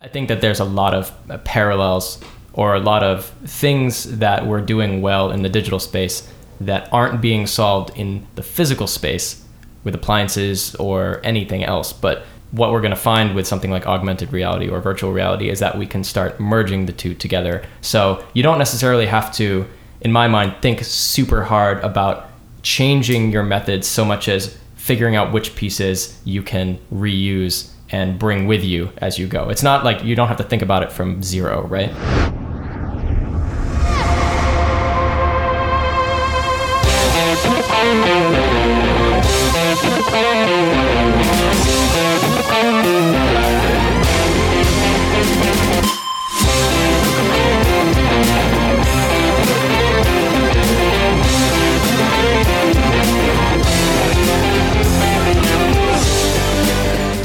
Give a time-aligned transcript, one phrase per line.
[0.00, 2.20] I think that there's a lot of uh, parallels
[2.52, 6.30] or a lot of things that we're doing well in the digital space
[6.60, 9.42] that aren't being solved in the physical space
[9.84, 11.94] with appliances or anything else.
[11.94, 15.60] But what we're going to find with something like augmented reality or virtual reality is
[15.60, 17.64] that we can start merging the two together.
[17.80, 19.66] So you don't necessarily have to,
[20.02, 22.28] in my mind, think super hard about
[22.62, 28.46] changing your methods so much as figuring out which pieces you can reuse and bring
[28.46, 29.48] with you as you go.
[29.48, 31.90] It's not like you don't have to think about it from zero, right?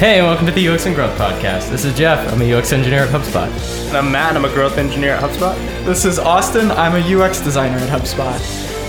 [0.02, 1.70] Hey, and welcome to the UX and Growth Podcast.
[1.70, 2.28] This is Geoff.
[2.34, 3.48] I'm a UX engineer at HubSpot.
[3.90, 4.36] And I'm Matt.
[4.36, 5.56] I'm a growth engineer at HubSpot.
[5.86, 6.72] This is Austin.
[6.72, 8.40] I'm a UX designer at HubSpot.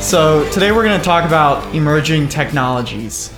[0.01, 3.31] So today we're going to talk about emerging technologies.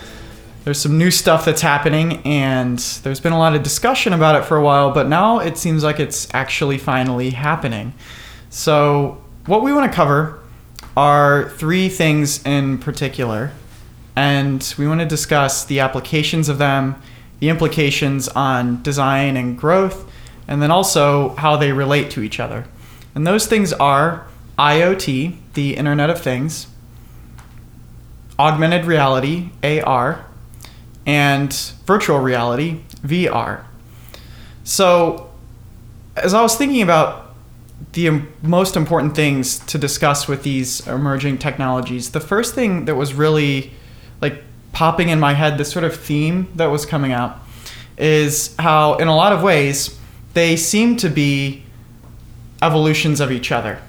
[0.62, 4.44] There's some new stuff that's happening, and there's been a lot of discussion about it
[4.44, 7.92] for a while, but now it seems like it's actually finally happening.
[8.50, 10.38] So, what we want to cover
[10.96, 13.50] are three things in particular,
[14.14, 17.02] and we want to discuss the applications of them
[17.40, 20.10] the implications on design and growth,
[20.46, 22.66] and then also how they relate to each other.
[23.14, 24.26] And those things are
[24.58, 26.66] IoT, the Internet of Things,
[28.38, 30.24] augmented reality, AR,
[31.06, 31.52] and
[31.86, 33.64] virtual reality, VR.
[34.64, 35.30] So,
[36.16, 37.34] as I was thinking about
[37.92, 43.14] the most important things to discuss with these emerging technologies, the first thing that was
[43.14, 43.72] really
[44.20, 44.42] like
[44.74, 47.38] popping in my head, this sort of theme that was coming out,
[47.96, 49.98] is how, in a lot of ways,
[50.34, 51.62] they seem to be
[52.60, 53.80] evolutions of each other.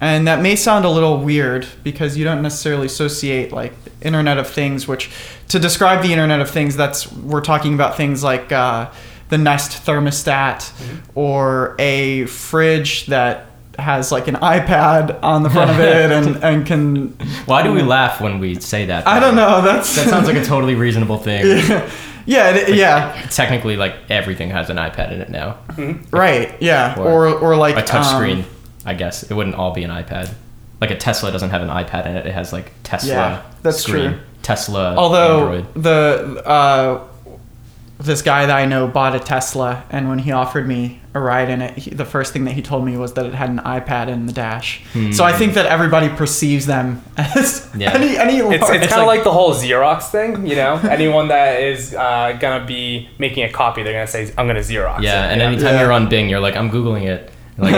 [0.00, 4.48] And that may sound a little weird because you don't necessarily associate like Internet of
[4.50, 5.10] Things, which
[5.48, 8.90] to describe the Internet of Things, that's we're talking about things like uh,
[9.28, 10.98] the Nest thermostat mm-hmm.
[11.14, 13.46] or a fridge that
[13.78, 17.08] has like an iPad on the front of it and, and can.
[17.46, 19.06] Why do we laugh when we say that?
[19.06, 19.62] I don't know.
[19.62, 21.46] That's that sounds like a totally reasonable thing.
[21.46, 21.88] Yeah,
[22.26, 23.26] yeah, it, like, yeah.
[23.30, 25.58] Technically, like everything has an iPad in it now.
[25.68, 26.14] Mm-hmm.
[26.14, 26.60] Right.
[26.60, 26.98] Yeah.
[26.98, 28.40] Or, or, or like a touchscreen.
[28.40, 28.44] Um,
[28.84, 30.32] I guess it wouldn't all be an iPad.
[30.80, 32.26] Like a Tesla doesn't have an iPad in it.
[32.26, 33.10] It has like Tesla.
[33.10, 34.20] Yeah, that's screen, true.
[34.42, 34.96] Tesla.
[34.96, 35.82] Although Android.
[35.82, 37.08] the uh,
[38.04, 41.50] this guy that I know bought a Tesla, and when he offered me a ride
[41.50, 43.58] in it, he, the first thing that he told me was that it had an
[43.58, 44.82] iPad in the dash.
[44.92, 45.12] Hmm.
[45.12, 47.92] So I think that everybody perceives them as yeah.
[47.92, 48.38] any any.
[48.38, 50.76] It's, it's, it's kind of like, like, the whole Xerox thing, you know.
[50.90, 55.02] Anyone that is uh, gonna be making a copy, they're gonna say, "I'm gonna Xerox."
[55.02, 55.82] Yeah, it, and anytime yeah.
[55.82, 57.74] you're on Bing, you're like, "I'm googling it." Like,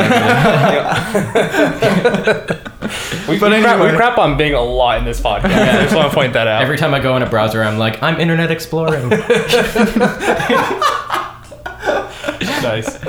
[3.29, 3.63] we, but we, anyway.
[3.63, 5.51] crap, we crap on Bing a lot in this podcast.
[5.51, 5.79] Yeah.
[5.79, 6.63] I just want to point that out.
[6.63, 9.09] Every time I go in a browser, I'm like, I'm Internet Exploring.
[12.63, 13.03] nice.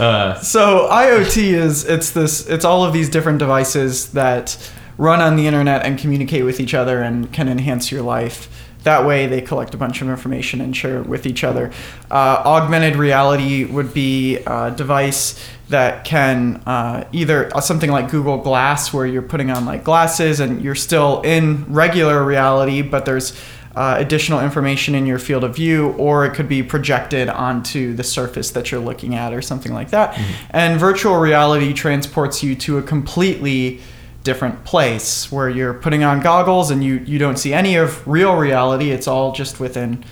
[0.00, 5.36] Uh, so IoT is it's this it's all of these different devices that run on
[5.36, 8.69] the internet and communicate with each other and can enhance your life.
[8.84, 11.70] That way, they collect a bunch of information and share it with each other.
[12.10, 18.38] Uh, augmented reality would be a device that can uh, either uh, something like Google
[18.38, 23.38] Glass, where you're putting on like glasses and you're still in regular reality, but there's
[23.76, 28.02] uh, additional information in your field of view, or it could be projected onto the
[28.02, 30.14] surface that you're looking at, or something like that.
[30.14, 30.32] Mm-hmm.
[30.50, 33.80] And virtual reality transports you to a completely
[34.22, 38.36] different place where you're putting on goggles and you, you don't see any of real
[38.36, 38.90] reality.
[38.90, 40.04] It's all just within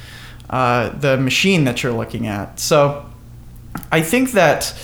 [0.49, 2.59] uh, the machine that you're looking at.
[2.59, 3.07] So
[3.93, 4.75] I think that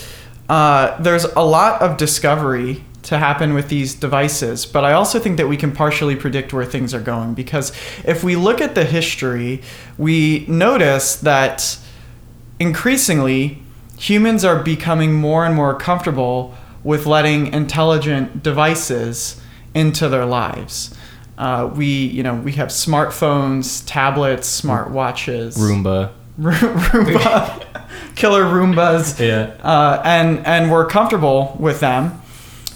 [0.49, 5.37] uh, there's a lot of discovery to happen with these devices, but I also think
[5.37, 7.71] that we can partially predict where things are going because
[8.05, 9.63] if we look at the history,
[9.99, 11.79] we notice that
[12.59, 13.63] increasingly
[13.99, 16.55] humans are becoming more and more comfortable
[16.85, 19.41] with letting intelligent devices
[19.75, 20.95] into their lives.
[21.37, 27.67] Uh, we, you know, we have smartphones, tablets, smart watches, Roomba, Roomba,
[28.15, 32.23] killer Roombas, yeah, uh, and and we're comfortable with them.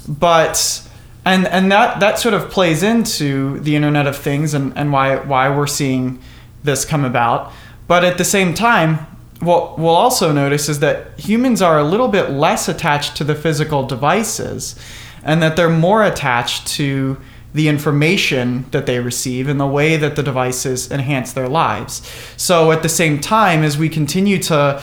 [0.09, 0.83] But
[1.25, 5.17] and and that that sort of plays into the Internet of Things and, and why
[5.17, 6.21] why we're seeing
[6.65, 7.53] this come about.
[7.87, 9.07] But at the same time,
[9.40, 13.35] what we'll also notice is that humans are a little bit less attached to the
[13.35, 14.75] physical devices,
[15.23, 17.19] and that they're more attached to
[17.55, 22.02] the information that they receive and the way that the devices enhance their lives.
[22.37, 24.82] So at the same time, as we continue to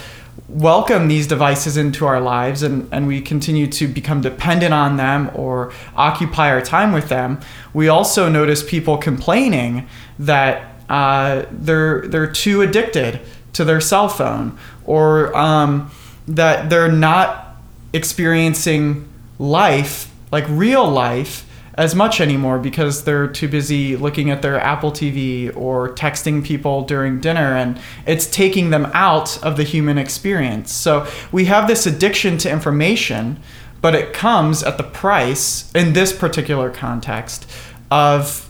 [0.49, 5.31] welcome these devices into our lives and, and we continue to become dependent on them
[5.33, 7.39] or occupy our time with them,
[7.73, 9.87] we also notice people complaining
[10.19, 13.19] that uh, they're they're too addicted
[13.55, 15.89] to their cell phone or um,
[16.27, 17.57] that they're not
[17.93, 19.07] experiencing
[19.39, 21.45] life like real life
[21.77, 26.83] as much anymore because they're too busy looking at their Apple TV or texting people
[26.83, 30.71] during dinner and it's taking them out of the human experience.
[30.71, 33.39] So we have this addiction to information,
[33.81, 37.49] but it comes at the price in this particular context
[37.91, 38.49] of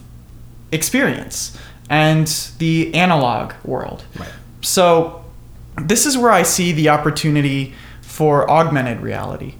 [0.71, 1.57] experience
[1.89, 2.27] and
[2.59, 4.03] the analog world.
[4.17, 4.29] Right.
[4.65, 5.23] So
[5.77, 9.55] this is where I see the opportunity for augmented reality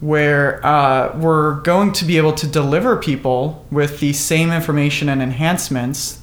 [0.00, 5.20] where uh, we're going to be able to deliver people with the same information and
[5.20, 6.20] enhancements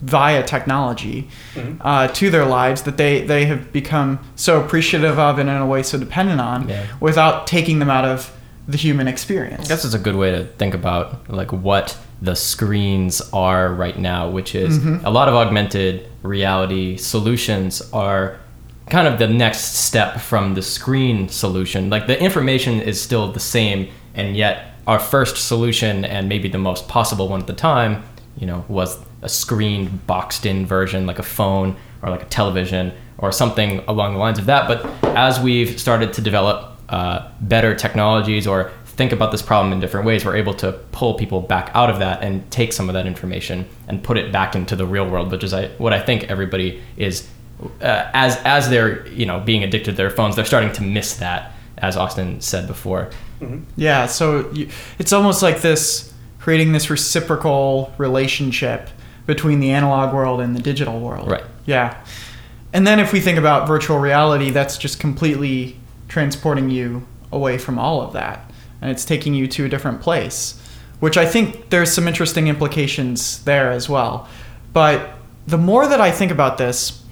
[0.00, 1.76] via technology Mhm.
[1.82, 5.66] uh, to their lives that they, they have become so appreciative of and in a
[5.66, 6.84] way so dependent on Yeah.
[7.00, 8.32] without taking them out of
[8.66, 9.66] the human experience.
[9.66, 13.98] I guess it's a good way to think about like what the screens are right
[13.98, 15.04] now, which is Mhm.
[15.04, 18.36] a lot of augmented reality solutions are
[18.88, 21.90] kind of the next step from the screen solution.
[21.90, 26.58] Like the information is still the same, and yet our first solution and maybe the
[26.58, 28.02] most possible one at the time,
[28.38, 32.92] you know, was a screen boxed in version like a phone or like a television
[33.18, 34.66] or something along the lines of that.
[34.68, 34.84] But
[35.16, 40.06] as we've started to develop uh, better technologies or think about this problem in different
[40.06, 43.06] ways, we're able to pull people back out of that and take some of that
[43.06, 46.24] information and put it back into the real world, which is I, what I think
[46.24, 47.28] everybody is
[47.80, 51.16] uh, as as they're you know being addicted to their phones, they're starting to miss
[51.16, 53.10] that, as Austin said before.
[53.76, 54.68] Yeah, so you,
[54.98, 58.88] it's almost like this creating this reciprocal relationship
[59.26, 61.30] between the analog world and the digital world.
[61.30, 61.44] Right.
[61.66, 62.02] Yeah.
[62.72, 65.76] And then if we think about virtual reality, that's just completely
[66.08, 68.50] transporting you away from all of that.
[68.82, 70.60] And it's taking you to a different place,
[71.00, 74.28] which I think there's some interesting implications there as well.
[74.72, 75.10] But
[75.46, 77.02] the more that I think about this,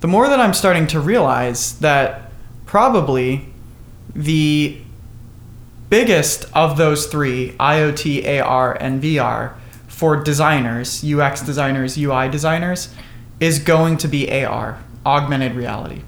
[0.00, 2.30] the more that I'm starting to realize that
[2.66, 3.46] probably
[4.14, 4.78] the
[5.90, 9.54] biggest of those three IoT, AR, and VR
[9.88, 12.94] for designers, UX designers, UI designers,
[13.40, 16.02] is going to be AR, augmented reality.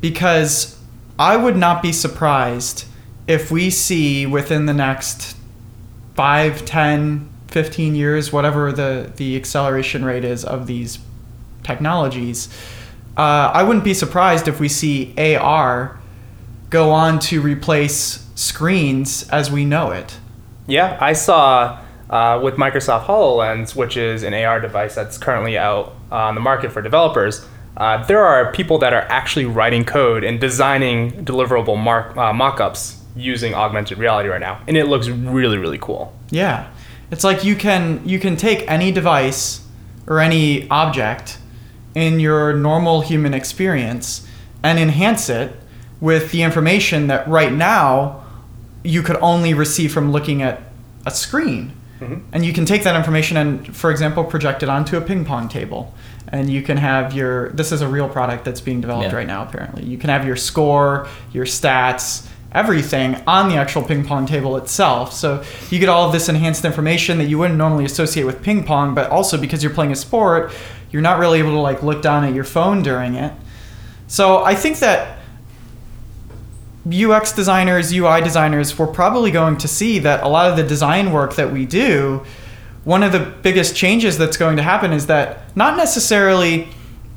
[0.00, 0.76] Because
[1.18, 2.86] I would not be surprised
[3.30, 5.36] if we see within the next
[6.16, 10.98] 5, 10, 15 years, whatever the, the acceleration rate is of these
[11.62, 12.48] technologies,
[13.16, 16.00] uh, I wouldn't be surprised if we see AR
[16.70, 20.18] go on to replace screens as we know it.
[20.66, 25.94] Yeah, I saw uh, with Microsoft HoloLens, which is an AR device that's currently out
[26.10, 27.46] on the market for developers.
[27.76, 32.99] Uh, there are people that are actually writing code and designing deliverable mark, uh, mock-ups
[33.16, 36.12] using augmented reality right now, and it looks really, really cool.
[36.30, 36.68] Yeah.
[37.10, 39.66] It's like you can you can take any device
[40.06, 41.38] or any object
[41.94, 44.26] in your normal human experience
[44.62, 45.56] and enhance it
[46.00, 48.22] with the information that right now
[48.84, 50.62] you could only receive from looking at
[51.04, 51.72] a screen.
[52.00, 52.22] Mhm.
[52.32, 55.48] And you can take that information and, for example, project it onto a ping pong
[55.48, 55.92] table.
[56.28, 59.16] And you can have your, this is a real product that's being developed Yeah.
[59.16, 59.84] right now, apparently.
[59.84, 65.12] You can have your score, your stats, everything on the actual ping pong table itself.
[65.12, 68.64] So you get all of this enhanced information that you wouldn't normally associate with ping
[68.64, 70.52] pong, but also because you're playing a sport,
[70.90, 73.32] you're not really able to like look down at your phone during it.
[74.08, 75.18] So I think that
[76.90, 81.12] UX designers, UI designers, we're probably going to see that a lot of the design
[81.12, 82.24] work that we do,
[82.84, 86.68] one of the biggest changes that's going to happen is that not necessarily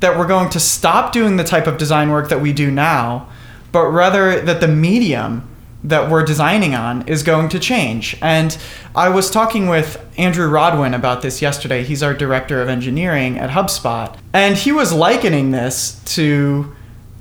[0.01, 3.29] that we're going to stop doing the type of design work that we do now,
[3.73, 5.49] but rather that the medium
[5.83, 8.15] that we're designing on is going to change.
[8.21, 8.57] And
[8.95, 11.83] I was talking with Andrew Rodwin about this yesterday.
[11.83, 14.15] He's our director of engineering at HubSpot.
[14.31, 16.73] And he was likening this to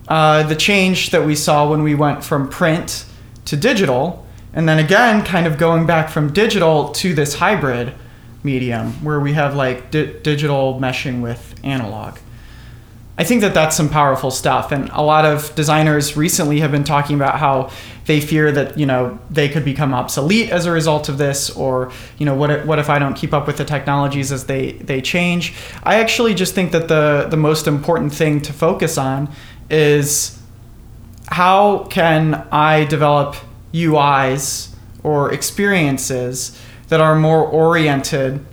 [0.06, 3.04] uh, the change that we saw when we went from print
[3.46, 7.94] to digital, and then again, kind of going back from digital to this hybrid
[8.42, 12.18] medium where we have like di- digital meshing with analog.
[13.22, 16.82] I think that that's some powerful stuff, and a lot of designers recently have been
[16.82, 17.70] talking about how
[18.06, 21.92] they fear that you know they could become obsolete as a result of this, or
[22.18, 24.72] you know what if, what if I don't keep up with the technologies as they
[24.72, 25.54] they change.
[25.84, 29.30] I actually just think that the the most important thing to focus on
[29.70, 30.36] is
[31.28, 33.36] how can I develop
[33.72, 34.74] UIs
[35.04, 38.44] or experiences that are more oriented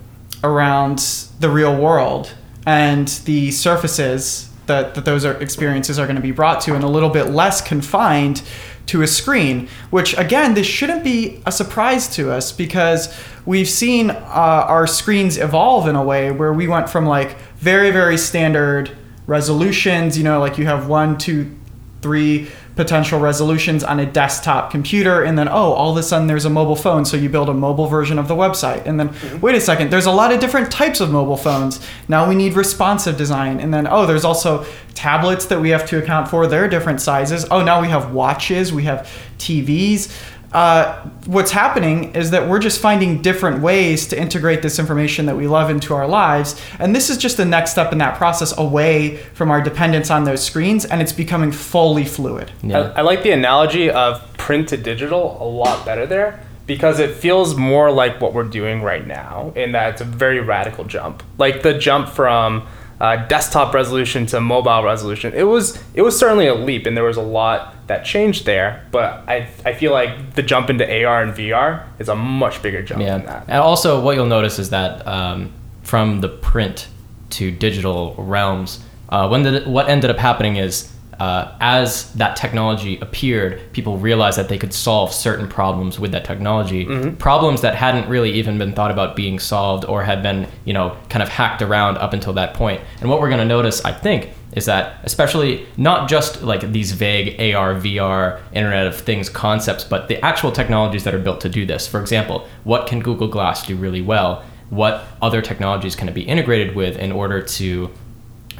[0.44, 1.00] around
[1.40, 2.36] the real world
[2.68, 6.84] and the surfaces that, that those are, experiences are going to be brought to and
[6.84, 8.42] a little bit less confined
[8.86, 13.14] to a screen which again this shouldn't be a surprise to us because
[13.46, 17.92] we've seen uh, our screens evolve in a way where we went from like very
[17.92, 18.96] very standard
[19.28, 21.56] resolutions you know like you have one two
[22.02, 26.46] three potential resolutions on a desktop computer and then oh all of a sudden there's
[26.46, 28.86] a mobile phone so you build a mobile version of the website.
[28.86, 29.40] And then mm-hmm.
[29.42, 31.86] wait a second there's a lot of different types of mobile phones.
[32.08, 33.60] Now we need responsive design.
[33.60, 36.48] And then oh there's also tablets that we have to account for.
[36.48, 37.46] They're different sizes.
[37.52, 40.12] Oh now we have watches we have tvs
[40.52, 45.36] uh, what's happening is that we're just finding different ways to integrate this information that
[45.36, 46.60] we love into our lives.
[46.80, 50.24] And this is just the next step in that process away from our dependence on
[50.24, 52.52] those screens, and it's becoming fully fluid.
[52.64, 52.80] Yeah.
[52.80, 57.16] I, I like the analogy of print to digital a lot better there because it
[57.16, 61.24] feels more like what we're doing right now in that it's a very radical jump.
[61.38, 62.68] Like the jump from
[63.00, 65.34] uh, desktop resolution to mobile resolution.
[65.34, 68.86] It was it was certainly a leap, and there was a lot that changed there.
[68.92, 72.82] But I I feel like the jump into AR and VR is a much bigger
[72.82, 73.18] jump yeah.
[73.18, 73.44] than that.
[73.48, 75.52] And also, what you'll notice is that um,
[75.84, 76.88] from the print
[77.32, 82.98] to digital realms, uh, when the, what ended up happening is uh, as that technology
[83.00, 86.86] appeared, people realized that they could solve certain problems with that technology.
[86.86, 87.18] Mm-hmm.
[87.18, 90.98] Problems that hadn't really even been thought about being solved or had been, you know,
[91.10, 92.82] kind of hacked around up until that point.
[93.02, 96.94] And what we're going to notice, I think, is that especially not just like these
[96.94, 101.50] vague AR, VR, Internet of Things concepts, but the actual technologies that are built to
[101.50, 101.86] do this.
[101.86, 104.44] For example, what can Google Glass do really well?
[104.70, 107.90] What other technologies can it be integrated with in order to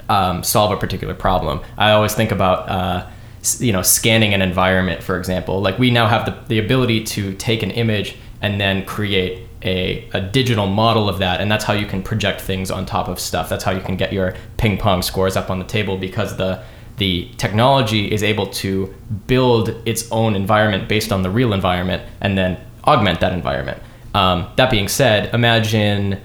[0.10, 1.62] um, solve a particular problem.
[1.78, 3.10] I always think about uh,
[3.60, 5.62] you know scanning an environment, for example.
[5.62, 10.10] Like we now have the, the ability to take an image and then create a,
[10.14, 13.20] a digital model of that, and that's how you can project things on top of
[13.20, 13.50] stuff.
[13.50, 16.64] That's how you can get your ping pong scores up on the table because the
[16.98, 18.94] the technology is able to
[19.26, 23.82] build its own environment based on the real environment and then augment that environment.
[24.14, 26.20] Um, that being said, imagine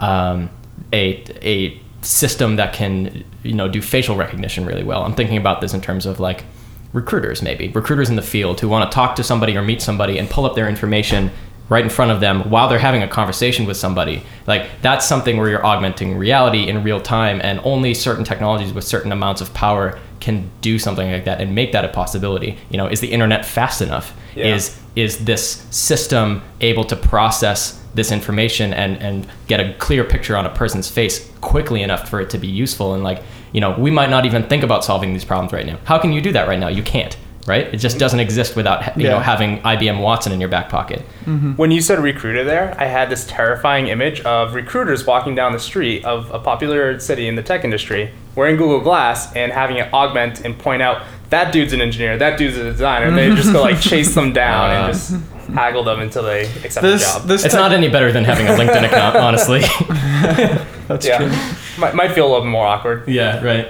[0.00, 0.50] um,
[0.92, 5.02] a a system that can you know do facial recognition really well.
[5.02, 6.44] I'm thinking about this in terms of like
[6.92, 10.18] recruiters maybe recruiters in the field who want to talk to somebody or meet somebody
[10.18, 11.30] and pull up their information
[11.68, 14.22] right in front of them while they're having a conversation with somebody.
[14.46, 18.84] Like that's something where you're augmenting reality in real time and only certain technologies with
[18.84, 22.56] certain amounts of power can do something like that and make that a possibility.
[22.70, 24.16] You know, is the internet fast enough?
[24.34, 24.54] Yeah.
[24.54, 30.36] Is is this system able to process this information and and get a clear picture
[30.36, 32.94] on a person's face quickly enough for it to be useful.
[32.94, 33.22] And like
[33.52, 35.78] you know we might not even think about solving these problems right now.
[35.84, 36.68] How can you do that right now?
[36.68, 37.72] You can't right?
[37.72, 39.10] It just doesn't exist without you yeah.
[39.10, 41.02] know having IBM Watson in your back pocket.
[41.26, 41.52] Mm-hmm.
[41.52, 45.58] when you said recruiter there I had this terrifying image of recruiters walking down the
[45.58, 49.92] street of a popular city in the tech industry wearing Google Glass and having it
[49.92, 53.06] augment and point out that dude's an engineer, that dude's a designer.
[53.06, 55.14] And they just go like chase them down uh, and just
[55.52, 57.28] haggle them until they accept this, the job.
[57.28, 59.60] This it's te- not any better than having a LinkedIn account, honestly.
[60.88, 61.18] That's yeah.
[61.18, 61.30] true.
[61.78, 63.08] Might, might feel a little more awkward.
[63.08, 63.68] Yeah, right.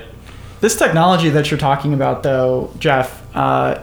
[0.61, 3.83] This technology that you're talking about, though, Geoff, uh,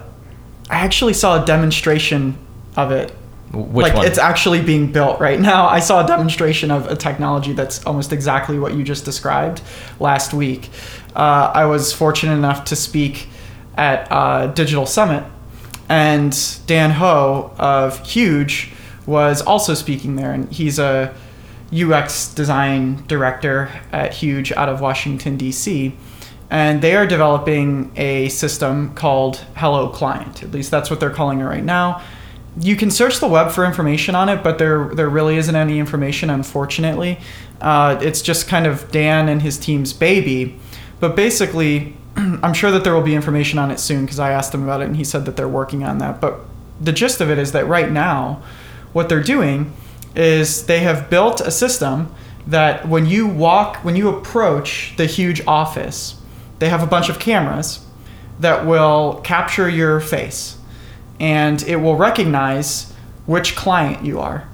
[0.69, 2.37] I actually saw a demonstration
[2.75, 3.11] of it.
[3.51, 4.07] Which like one?
[4.07, 5.67] it's actually being built right now.
[5.67, 9.61] I saw a demonstration of a technology that's almost exactly what you just described
[9.99, 10.71] last week.
[11.15, 13.27] Uh, I was fortunate enough to speak
[13.77, 15.23] at uh, Digital Summit,
[15.89, 18.71] and Dan Ho of Huge
[19.05, 21.13] was also speaking there, and he's a
[21.73, 25.95] UX design director at Huge out of Washington D.C.
[26.49, 30.43] And they are developing a system called Hello Client.
[30.43, 32.01] At least that's what they're calling it right now.
[32.59, 35.79] You can search the web for information on it, but there there really isn't any
[35.79, 37.19] information, unfortunately.
[37.59, 40.59] Uh, it's just kind of Dan and his team's baby.
[40.99, 44.53] But basically, I'm sure that there will be information on it soon because I asked
[44.53, 46.21] him about it and he said that they're working on that.
[46.21, 46.39] But
[46.79, 48.41] the gist of it is that right now,
[48.91, 49.73] what they're doing
[50.15, 52.13] is they have built a system
[52.45, 56.15] that when you walk, when you approach the huge office,
[56.59, 57.85] they have a bunch of cameras
[58.39, 60.57] that will capture your face
[61.19, 62.91] and it will recognize
[63.25, 64.47] which client you are.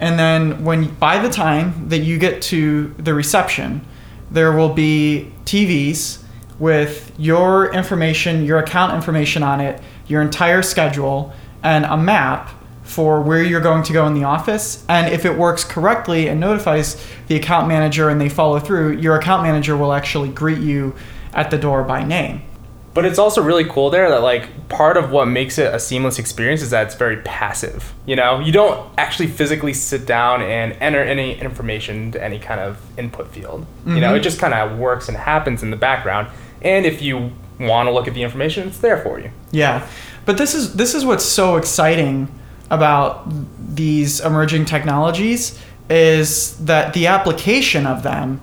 [0.00, 3.86] And then when by the time that you get to the reception,
[4.30, 6.22] there will be TVs
[6.58, 11.32] with your information, your account information on it, your entire schedule,
[11.62, 12.50] and a map
[12.82, 14.84] for where you're going to go in the office.
[14.88, 19.16] And if it works correctly and notifies the account manager and they follow through, your
[19.16, 20.94] account manager will actually greet you
[21.34, 22.42] at the door by name.
[22.94, 26.18] But it's also really cool there that like part of what makes it a seamless
[26.18, 27.92] experience is that it's very passive.
[28.06, 32.58] You know, you don't actually physically sit down and enter any information to any kind
[32.58, 33.62] of input field.
[33.62, 33.96] Mm-hmm.
[33.96, 34.22] You know, it mm-hmm.
[34.22, 36.28] just kind of works and happens in the background
[36.62, 39.30] And if you want to look at the information, it's there for you.
[39.50, 39.86] Yeah,
[40.24, 42.28] but this is this is what's so exciting
[42.70, 43.26] about
[43.76, 45.58] these emerging technologies
[45.88, 48.40] is that the application of them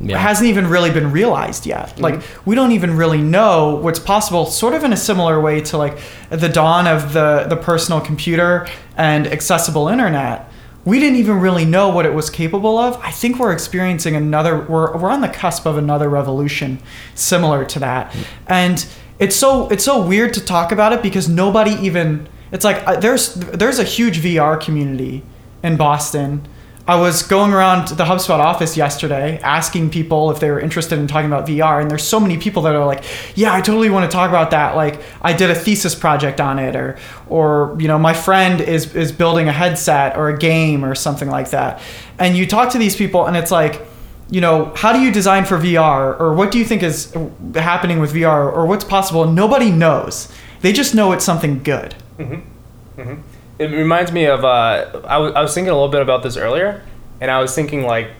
[0.00, 0.18] Yeah.
[0.18, 1.88] hasn't even really been realized yet.
[1.90, 2.02] Mm-hmm.
[2.02, 4.46] Like we don't even really know what's possible.
[4.46, 5.98] Sort of in a similar way to like
[6.30, 8.66] the dawn of the the personal computer
[8.96, 10.47] and accessible internet.
[10.88, 12.96] We didn't even really know what it was capable of.
[13.02, 14.58] I think we're experiencing another.
[14.58, 16.80] We're we're on the cusp of another revolution
[17.14, 18.16] similar to that,
[18.46, 18.86] and
[19.18, 22.26] it's so it's so weird to talk about it because nobody even.
[22.52, 25.22] It's like uh, there's there's a huge VR community
[25.62, 26.48] in Boston.
[26.88, 31.06] I was going around the HubSpot office yesterday asking people if they were interested in
[31.06, 33.04] talking about VR, and there's so many people that are like,
[33.34, 34.74] "Yeah, I totally want to talk about that.
[34.74, 36.96] Like, I did a thesis project on it, or,
[37.28, 41.28] or you know, my friend is is building a headset or a game or something
[41.28, 41.80] like that."
[42.18, 43.86] And you talk to these people, and it's like,
[44.30, 47.14] you know, how do you design for VR, or what do you think is
[47.54, 49.26] happening with VR, or what's possible?
[49.26, 50.32] Nobody knows.
[50.62, 51.94] They just know it's something good.
[52.18, 53.00] Mm-hmm.
[53.00, 53.20] Mm-hmm.
[53.58, 56.82] It reminds me of uh, I was was thinking a little bit about this earlier,
[57.20, 58.10] and I was thinking like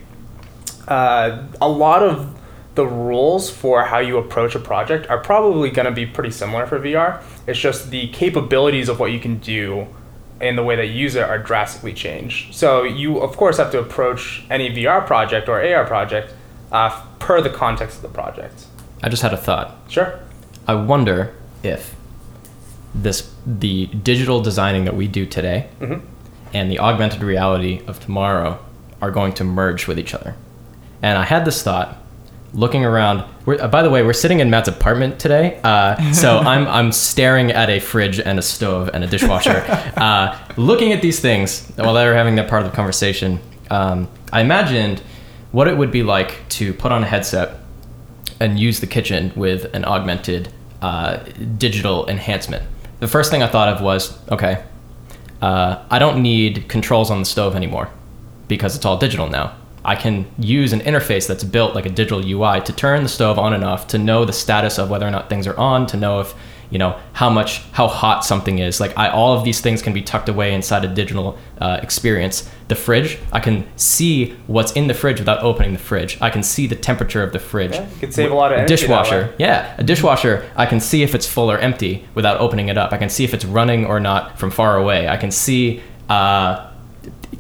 [0.89, 2.39] uh, a lot of
[2.75, 6.65] the rules for how you approach a project are probably going to be pretty similar
[6.65, 7.23] for VR.
[7.47, 9.89] It's just the capabilities of what you can do
[10.41, 12.55] and the way that you use it are drastically changed.
[12.55, 16.33] So you of course have to approach any VR project or AR project
[16.71, 18.67] uh, per the context of the project.
[19.03, 19.77] I just had a thought.
[19.89, 20.21] Sure.
[20.67, 21.97] I wonder if
[22.95, 26.01] this the digital designing that we do today Mhm.
[26.53, 28.59] and the augmented reality of tomorrow
[29.01, 30.35] are going to merge with each other.
[31.03, 31.97] And I had this thought
[32.53, 33.23] looking around.
[33.47, 36.93] We're, uh, by the way, we're sitting in Matt's apartment today, uh, so I'm I'm
[36.93, 39.65] staring at a fridge and a stove and a dishwasher,
[39.97, 43.39] uh, looking at these things while they were having that part of the conversation.
[43.71, 45.01] Um, I imagined
[45.53, 47.61] what it would be like to put on a headset
[48.41, 50.49] and use the kitchen with an augmented
[50.83, 51.19] uh,
[51.59, 52.63] digital enhancement.
[53.01, 54.65] The first thing I thought of was, okay,
[55.41, 57.91] uh, I don't need controls on the stove anymore
[58.49, 59.55] because it's all digital now.
[59.85, 63.39] I can use an interface that's built like a digital UI to turn the stove
[63.39, 65.97] on and off, to know the status of whether or not things are on, to
[65.97, 66.35] know if
[66.71, 68.81] you know how much how hot something is.
[68.81, 72.49] Like I, all of these things can be tucked away inside a digital uh, experience.
[72.69, 76.19] The fridge, I can see what's in the fridge without opening the fridge.
[76.21, 77.75] I can see the temperature of the fridge.
[77.75, 79.35] Yeah, you could save a lot of energy dishwasher.
[79.39, 82.93] Yeah, a dishwasher, I can see if it's full or empty without opening it up.
[82.93, 85.09] I can see if it's running or not from far away.
[85.09, 86.71] I can see, uh,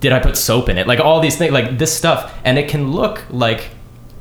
[0.00, 0.86] did I put soap in it?
[0.86, 2.34] Like all these things, like this stuff.
[2.44, 3.68] And it can look like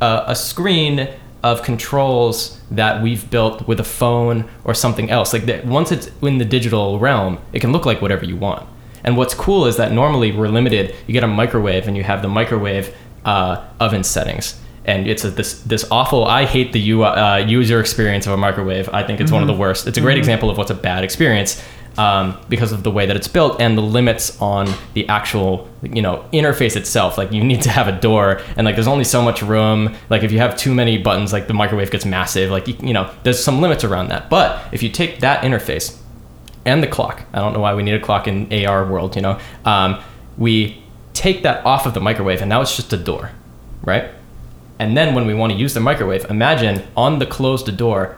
[0.02, 1.08] a, a screen
[1.44, 5.34] of controls that we've built with a phone or something else.
[5.34, 8.68] Like that, once it's in the digital realm, it can look like whatever you want.
[9.04, 10.96] And what's cool is that normally we're limited.
[11.06, 15.30] You get a microwave and you have the microwave uh, oven settings and it's a,
[15.30, 16.26] this this awful.
[16.26, 18.90] I hate the UI, uh, user experience of a microwave.
[18.90, 19.86] I think it's one of the worst.
[19.86, 21.62] It's a great example of what's a bad experience
[21.98, 26.02] um, because of the way that it's built and the limits on the actual you
[26.02, 27.18] know interface itself.
[27.18, 29.96] Like you need to have a door, and like there's only so much room.
[30.10, 32.52] Like if you have too many buttons, like the microwave gets massive.
[32.52, 34.30] Like you, you know, there's some limits around that.
[34.30, 36.00] But if you take that interface
[36.68, 37.24] and the clock.
[37.34, 39.40] I don't know why we need a clock in AR world, you know.
[39.64, 40.04] Um,
[40.38, 40.84] we
[41.14, 43.32] take that off of the microwave and now it's just a door,
[43.84, 44.12] right?
[44.78, 48.18] And then when we want to use the microwave, imagine on the closed door,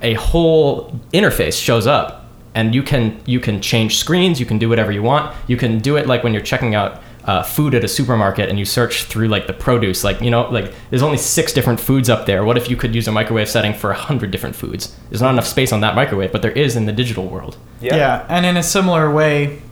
[0.00, 2.23] a whole interface shows up
[2.54, 5.34] and you can you can change screens, you can do whatever you want.
[5.46, 8.58] You can do it like when you're checking out uh, food at a supermarket and
[8.58, 12.08] you search through like the produce, like you know, like there's only six different foods
[12.08, 12.44] up there.
[12.44, 14.94] What if you could use a microwave setting for a hundred different foods?
[15.08, 17.56] There's not enough space on that microwave, but there is in the digital world.
[17.80, 17.96] Yeah.
[18.28, 19.62] and in a similar way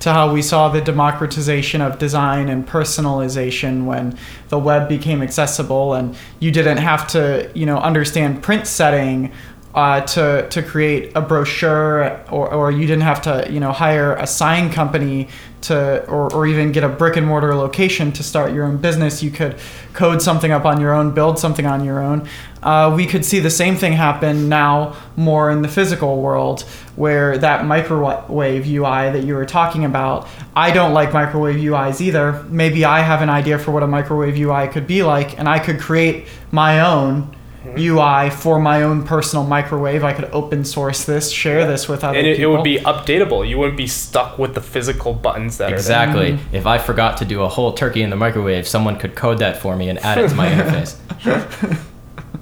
[0.00, 5.94] to how we saw the democratization of design and personalization when the web became accessible
[5.94, 9.30] and you didn't have to, you know, understand print setting
[9.74, 14.14] uh, to to create a brochure or, or you didn't have to, you know, hire
[14.16, 15.28] a sign company
[15.62, 19.22] to or, or even get a brick and mortar location to start your own business.
[19.22, 19.56] You could
[19.92, 22.28] code something up on your own, build something on your own.
[22.62, 26.62] Uh, we could see the same thing happen now more in the physical world
[26.96, 32.42] where that microwave UI that you were talking about, I don't like microwave UIs either.
[32.48, 35.58] Maybe I have an idea for what a microwave UI could be like, and I
[35.58, 37.34] could create my own
[37.74, 37.98] Mm-hmm.
[37.98, 40.04] UI for my own personal microwave.
[40.04, 43.48] I could open source this, share this with other And it, it would be updatable.
[43.48, 46.32] You wouldn't be stuck with the physical buttons that Exactly.
[46.32, 46.56] Mm-hmm.
[46.56, 49.56] If I forgot to do a whole turkey in the microwave, someone could code that
[49.58, 50.96] for me and add it to my interface.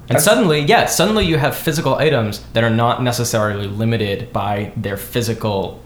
[0.09, 4.97] And suddenly, yeah, suddenly you have physical items that are not necessarily limited by their
[4.97, 5.83] physical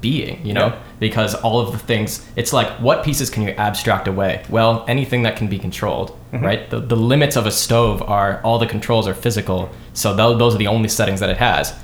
[0.00, 0.68] being, you know?
[0.68, 0.82] Yeah.
[0.98, 4.44] Because all of the things, it's like, what pieces can you abstract away?
[4.48, 6.44] Well, anything that can be controlled, mm-hmm.
[6.44, 6.70] right?
[6.70, 10.54] The, the limits of a stove are all the controls are physical, so tho- those
[10.54, 11.74] are the only settings that it has.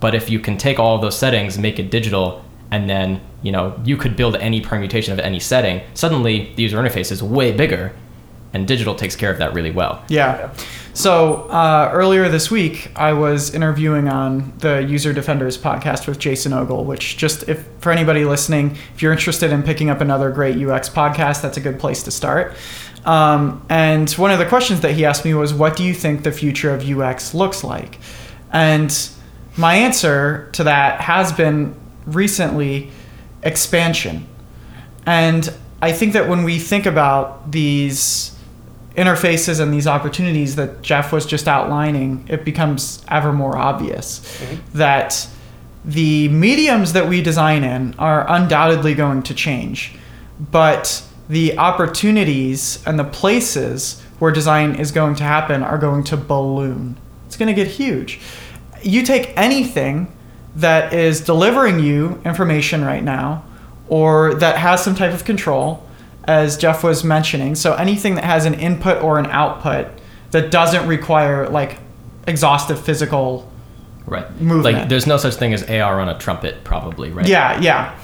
[0.00, 3.50] But if you can take all of those settings, make it digital, and then, you
[3.50, 7.50] know, you could build any permutation of any setting, suddenly the user interface is way
[7.52, 7.94] bigger,
[8.52, 10.02] and digital takes care of that really well.
[10.08, 10.52] Yeah.
[10.94, 16.52] So uh, earlier this week, I was interviewing on the User Defenders podcast with Jason
[16.52, 20.56] Ogle, which just if for anybody listening, if you're interested in picking up another great
[20.56, 22.56] UX podcast, that's a good place to start.
[23.04, 26.24] Um, and one of the questions that he asked me was, "What do you think
[26.24, 27.98] the future of UX looks like?"
[28.52, 28.92] And
[29.56, 31.74] my answer to that has been
[32.06, 32.90] recently
[33.42, 34.26] expansion.
[35.06, 38.32] And I think that when we think about these
[38.98, 44.78] interfaces and these opportunities that Geoff was just outlining, it becomes ever more obvious mm-hmm.
[44.78, 45.28] that
[45.84, 49.94] the mediums that we design in are undoubtedly going to change,
[50.38, 56.16] but the opportunities and the places where design is going to happen are going to
[56.16, 56.96] balloon.
[57.26, 58.20] It's going to get huge.
[58.82, 60.12] You take anything
[60.56, 63.44] that is delivering you information right now
[63.88, 65.86] or that has some type of control,
[66.28, 67.54] as Geoff was mentioning.
[67.54, 69.88] So anything that has an input or an output
[70.30, 71.78] that doesn't require like
[72.28, 73.50] exhaustive physical.
[74.06, 74.30] Right.
[74.40, 74.76] Movement.
[74.76, 77.26] Like, there's no such thing as AR on a trumpet, probably, right?
[77.26, 77.98] Yeah, yeah.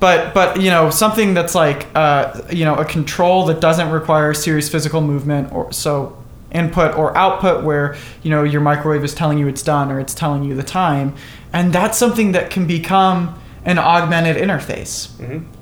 [0.00, 4.34] But but you know something that's like uh, you know a control that doesn't require
[4.34, 9.38] serious physical movement or so input or output where you know your microwave is telling
[9.38, 11.14] you it's done or it's telling you the time
[11.52, 15.08] and that's something that can become an augmented interface.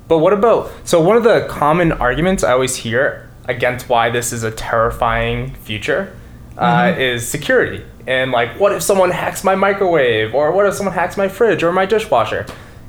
[0.07, 4.31] But what about so one of the common arguments I always hear against why this
[4.33, 6.15] is a terrifying future
[6.57, 7.83] uh, is security.
[8.07, 10.33] And like what if someone hacks my microwave?
[10.35, 12.45] Or what if someone hacks my fridge or my dishwasher?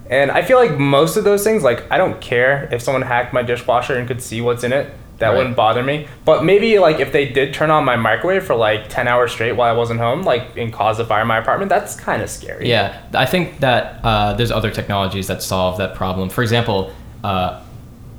[0.09, 3.33] And I feel like most of those things like I don't care if someone hacked
[3.33, 4.93] my dishwasher and could see what's in it.
[5.19, 5.39] That Right.
[5.39, 6.09] wouldn't bother me.
[6.27, 9.53] But maybe like if they did turn on my microwave for like 10 hours straight
[9.53, 12.29] while I wasn't home like and cause a fire in my apartment that's kind of
[12.29, 12.69] scary.
[12.69, 16.29] Yeah, I think that uh, there's other technologies that solve that problem.
[16.29, 16.93] For example,
[17.25, 17.63] uh,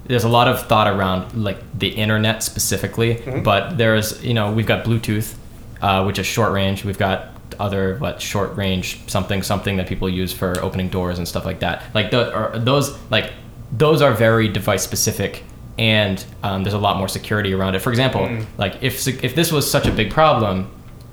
[0.05, 4.65] there's a lot of thought around like the internet specifically, but there's you know we've
[4.65, 5.35] got Bluetooth,
[5.81, 6.85] uh, which is short range.
[6.85, 11.27] We've got other what short range something something that people use for opening doors and
[11.27, 11.83] stuff like that.
[11.93, 13.31] Like the or those like
[13.71, 15.43] those are very device specific.
[15.79, 17.79] And um, there's a lot more security around it.
[17.79, 20.71] For example, like if if this was such a big problem,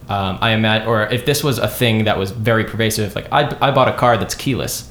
[0.08, 3.54] um, I imagine, or if this was a thing that was very pervasive, like I,
[3.60, 4.90] I bought a car that's keyless.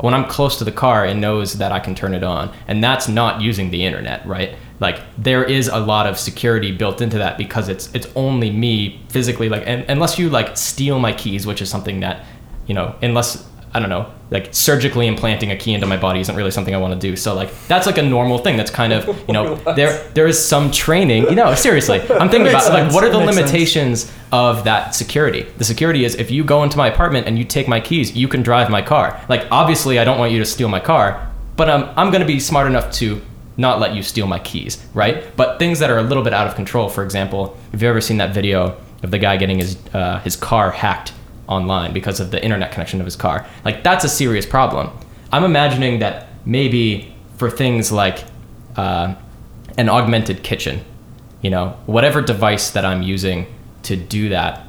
[0.00, 2.82] When I'm close to the car, it knows that I can turn it on, and
[2.82, 4.56] that's not using the internet, right?
[4.80, 9.02] Like there is a lot of security built into that because it's it's only me
[9.08, 12.24] physically, like, and, unless you like steal my keys, which is something that,
[12.66, 16.34] you know, unless I don't know, like surgically implanting a key into my body isn't
[16.34, 17.14] really something I want to do.
[17.14, 18.56] So like that's like a normal thing.
[18.56, 21.24] That's kind of you know there there is some training.
[21.24, 23.46] You know, seriously, I'm thinking about like what are the Makes sense.
[23.50, 25.42] limitations of that security?
[25.58, 28.26] The security is if you go into my apartment and you take my keys, you
[28.26, 29.20] can drive my car.
[29.28, 32.26] Like obviously, I don't want you to steal my car, but um, I'm going to
[32.26, 33.20] be smart enough to
[33.56, 35.36] not let you steal my keys, right?
[35.36, 36.88] But things that are a little bit out of control.
[36.88, 40.34] For example, have you ever seen that video of the guy getting his uh, his
[40.34, 41.12] car hacked
[41.50, 43.46] online because of the internet connection of his car?
[43.64, 44.90] Like that's a serious problem.
[45.32, 48.24] I'm imagining that maybe for things like
[48.76, 49.14] uh,
[49.76, 50.84] an augmented kitchen,
[51.42, 53.46] you know, whatever device that I'm using
[53.82, 54.66] to do that,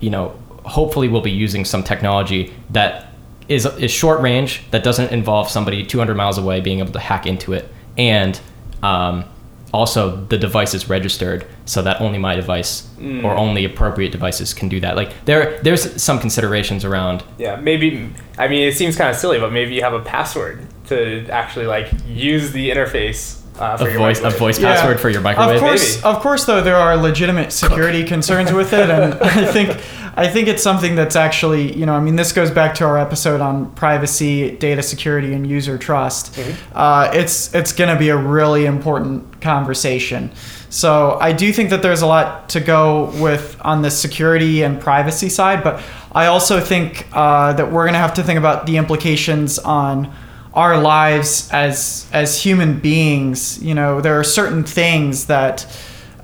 [0.00, 3.08] you know, hopefully we'll be using some technology that
[3.48, 7.26] is is short range that doesn't involve somebody 200 miles away being able to hack
[7.26, 7.68] into it,
[7.98, 8.40] and
[8.82, 9.24] um,
[9.72, 13.24] also the device is registered so that only my device mm.
[13.24, 14.96] or only appropriate devices can do that.
[14.96, 18.10] Like there there's some considerations around Yeah, maybe.
[18.38, 21.66] I mean, it seems kind of silly, but maybe you have a password to actually
[21.66, 24.74] like use the interface uh, for a your voice a voice Yeah.
[24.74, 25.56] password for your microwave.
[25.56, 26.04] Of course, Maybe.
[26.16, 29.70] of course, though there are legitimate security concerns with it, and I think
[30.14, 32.98] I think it's something that's actually you know I mean this goes back to our
[32.98, 36.38] episode on privacy, data security, and user trust.
[36.74, 40.30] Uh, it's it's going to be a really important conversation.
[40.68, 44.80] So I do think that there's a lot to go with on the security and
[44.80, 48.64] privacy side, but I also think uh, that we're going to have to think about
[48.64, 50.10] the implications on
[50.54, 55.66] our lives as as human beings you know there are certain things that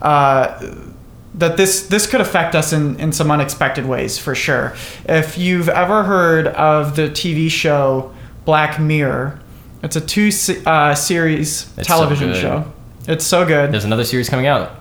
[0.02, 0.74] uh,
[1.34, 4.74] that this this could affect us in, in some unexpected ways for sure
[5.08, 8.12] if you've ever heard of the tv show
[8.44, 9.40] black mirror
[9.82, 10.30] it's a two
[10.66, 12.40] uh, series It's television good.
[12.40, 12.72] show
[13.06, 14.72] it's so good There's another series coming out.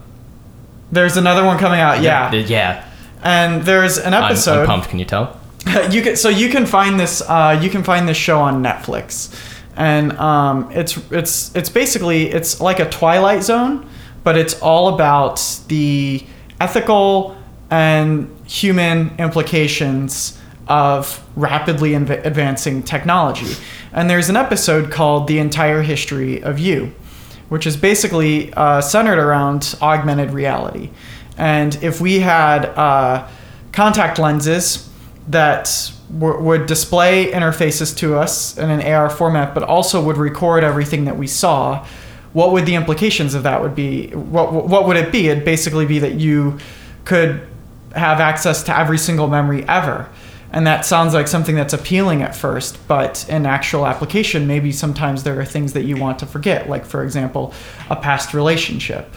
[0.91, 2.83] there's another one coming out yeah yeah.
[3.23, 4.89] and there's an I'm, episode I'm pumped.
[4.89, 5.36] Can you tell?
[5.91, 9.35] you can so you can find this uh, you can find this show on Netflix,
[9.75, 13.89] and um, it's it's it's basically it's like a Twilight Zone,
[14.23, 16.25] but it's all about the
[16.61, 17.37] ethical
[17.69, 23.55] and human implications of rapidly inv- advancing technology.
[23.91, 26.93] And there's an episode called "The Entire History of You,"
[27.49, 30.91] which is basically uh, centered around augmented reality.
[31.37, 33.27] And if we had uh,
[33.71, 34.86] contact lenses
[35.27, 40.63] that w- would display interfaces to us in an AR format, but also would record
[40.63, 41.85] everything that we saw,
[42.33, 44.09] what would the implications of that would be?
[44.11, 45.29] What what would it be?
[45.29, 46.59] It'd basically be that you
[47.05, 47.47] could
[47.95, 50.09] have access to every single memory ever.
[50.51, 55.23] And that sounds like something that's appealing at first, but in actual application, maybe sometimes
[55.23, 57.53] there are things that you want to forget, like, for example,
[57.89, 59.13] a past relationship.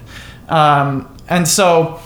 [0.48, 2.00] Um, and so,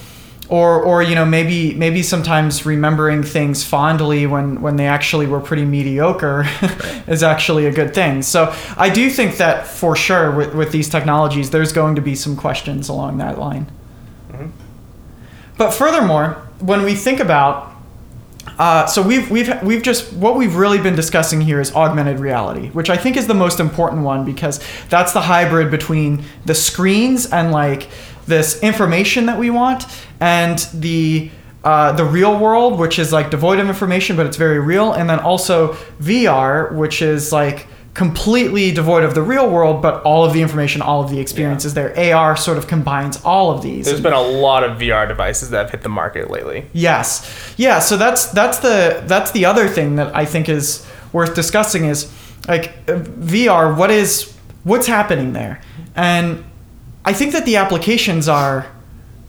[0.48, 5.40] or or you know maybe maybe sometimes remembering things fondly when when they actually were
[5.40, 6.44] pretty mediocre
[7.06, 10.88] is actually a good thing so i do think that for sure with, with these
[10.88, 13.70] technologies there's going to be some questions along that line
[14.30, 14.48] mm-hmm.
[15.56, 17.74] but furthermore when we think about
[18.58, 22.68] uh, so we've we've we've just what we've really been discussing here is augmented reality,
[22.68, 27.26] which I think is the most important one because that's the hybrid between the screens
[27.32, 27.88] and like
[28.26, 29.84] this information that we want
[30.20, 31.30] and the
[31.64, 35.08] uh, the real world, which is like devoid of information, but it's very real, and
[35.08, 40.32] then also VR, which is like completely devoid of the real world, but all of
[40.32, 41.88] the information, all of the experiences yeah.
[41.88, 42.16] there.
[42.16, 43.86] AR sort of combines all of these.
[43.86, 46.66] There's been a lot of VR devices that have hit the market lately.
[46.72, 47.78] Yes, yeah.
[47.78, 52.12] So that's that's the that's the other thing that I think is worth discussing is
[52.46, 53.74] like VR.
[53.74, 55.62] What is what's happening there,
[55.94, 56.44] and
[57.04, 58.66] I think that the applications are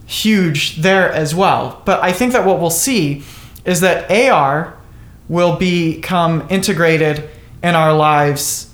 [0.05, 1.81] huge there as well.
[1.85, 3.23] But I think that what we'll see
[3.65, 4.77] is that AR
[5.27, 7.29] will become integrated
[7.63, 8.73] in our lives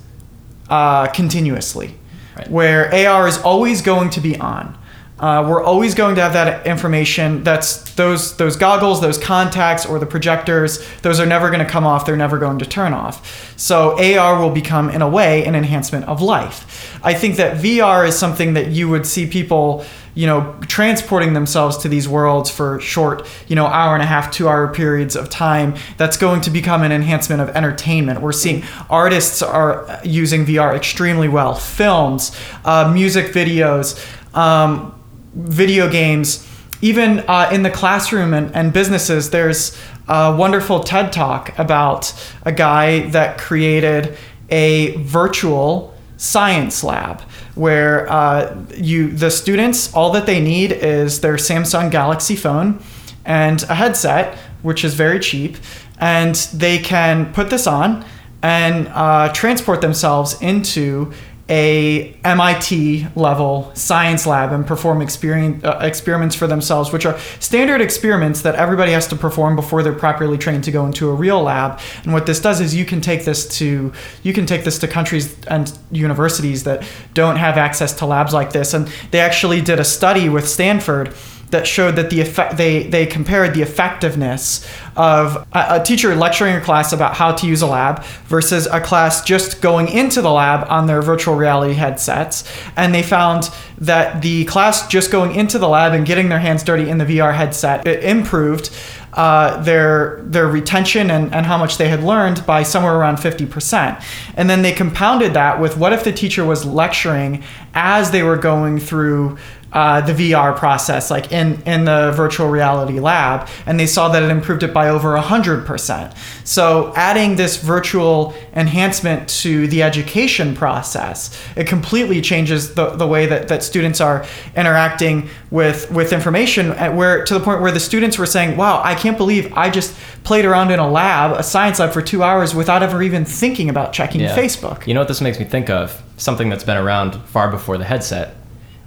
[0.70, 1.96] uh, continuously,
[2.38, 2.50] right.
[2.50, 4.78] where AR is always going to be on.
[5.22, 7.44] Uh, we're always going to have that information.
[7.44, 10.84] That's those those goggles, those contacts, or the projectors.
[11.04, 12.08] Those are never going to come off.
[12.08, 13.56] They're never going to turn off.
[13.56, 17.00] So AR will become, in a way, an enhancement of life.
[17.04, 21.78] I think that VR is something that you would see people, you know, transporting themselves
[21.78, 25.30] to these worlds for short, you know, hour and a half, two hour periods of
[25.30, 25.76] time.
[25.98, 28.22] That's going to become an enhancement of entertainment.
[28.22, 31.54] We're seeing artists are using VR extremely well.
[31.54, 34.04] Films, uh, music videos.
[34.36, 34.98] Um,
[35.34, 36.48] video games,
[36.82, 42.14] even uh, in the classroom and, and businesses, there's a wonderful TED talk about
[42.44, 44.18] a guy that created
[44.50, 47.22] a virtual science lab
[47.56, 52.82] where uh, you the students all that they need is their Samsung Galaxy phone
[53.26, 55.58] and a headset, which is very cheap,
[56.00, 58.06] and they can put this on
[58.44, 61.14] and uh, transport themselves into
[61.52, 68.42] a MIT level science lab and perform uh, experiments for themselves, which are standard experiments
[68.44, 71.82] that everybody has to perform before they're properly trained to go into a real lab.
[72.04, 73.92] And what this does is you can take this to
[74.24, 78.54] you can take this to countries and universities that don't have access to labs like
[78.54, 78.74] this.
[78.74, 81.14] And they actually did a study with Stanford
[81.52, 86.56] that showed that the effect they they compared the effectiveness of a, a, teacher lecturing
[86.56, 90.32] a class about how to use a lab versus a class just going into the
[90.32, 95.58] lab on their virtual reality headsets and they found that the class just going into
[95.58, 98.70] the lab and getting their hands dirty in the VR headset improved
[99.14, 104.02] uh, their their retention and, and how much they had learned by somewhere around 50%.
[104.36, 108.38] And then they compounded that with what if the teacher was lecturing as they were
[108.38, 109.38] going through
[109.74, 114.22] uh, the VR process, like in, in the virtual reality lab, and they saw that
[114.22, 116.18] it improved it by over 100%.
[116.46, 123.26] So, adding this virtual enhancement to the education process, it completely changes the, the way
[123.28, 127.80] that, that students are interacting with, with information, at where to the point where the
[127.80, 131.44] students were saying, Wow, I can't believe I just played around in a lab, a
[131.44, 134.36] science lab, for two hours without ever even thinking about checking yeah.
[134.36, 134.86] Facebook.
[134.86, 136.02] You know what this makes me think of?
[136.18, 138.36] Something that's been around far before the headset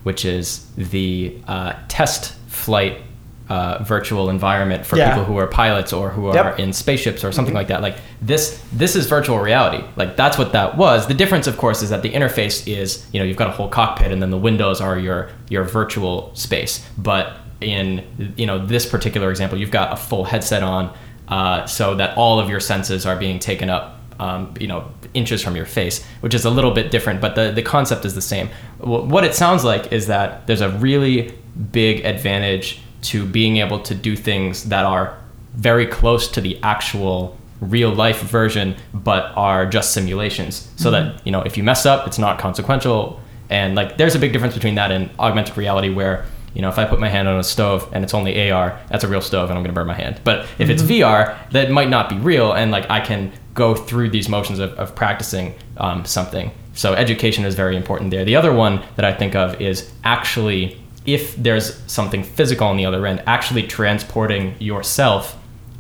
[0.05, 3.03] which is the uh, test flight
[3.49, 5.11] uh, virtual environment for yeah.
[5.11, 6.59] people who are pilots or who are yep.
[6.59, 7.59] in spaceships or something mm-hmm.
[7.59, 7.83] like that.
[7.83, 9.85] Like this, this is virtual reality.
[9.97, 11.07] Like that's what that was.
[11.09, 13.69] The difference, of course, is that the interface is you know you've got a whole
[13.69, 16.87] cockpit and then the windows are your your virtual space.
[16.97, 20.97] But in you know this particular example, you've got a full headset on,
[21.29, 25.43] uh, so that all of your senses are being taken up um, you know inches
[25.43, 28.23] from your face, which is a little bit different, but the, the concept is the
[28.23, 28.49] same.
[28.85, 31.35] What it sounds like is that there's a really
[31.73, 35.19] big advantage to being able to do things that are
[35.55, 40.71] very close to the actual real life version, but are just simulations.
[40.77, 43.21] So that you know, if you mess up, it's not consequential.
[43.51, 46.79] And like, there's a big difference between that and augmented reality, where you know, if
[46.79, 49.51] I put my hand on a stove and it's only AR, that's a real stove
[49.51, 50.21] and I'm gonna burn my hand.
[50.25, 54.11] But if it's VR, that might not be real, and like I can go through
[54.11, 56.51] these motions of, of practicing um, something.
[56.75, 58.25] So education is very important there.
[58.25, 62.87] The other one that I think of is actually if there's something physical on the
[62.87, 65.37] other end, actually transporting yourself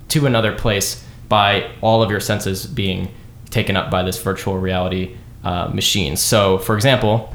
[0.09, 3.12] to another place by all of your senses being
[3.50, 6.16] taken up by this virtual reality uh, machine.
[6.16, 7.35] So, for example,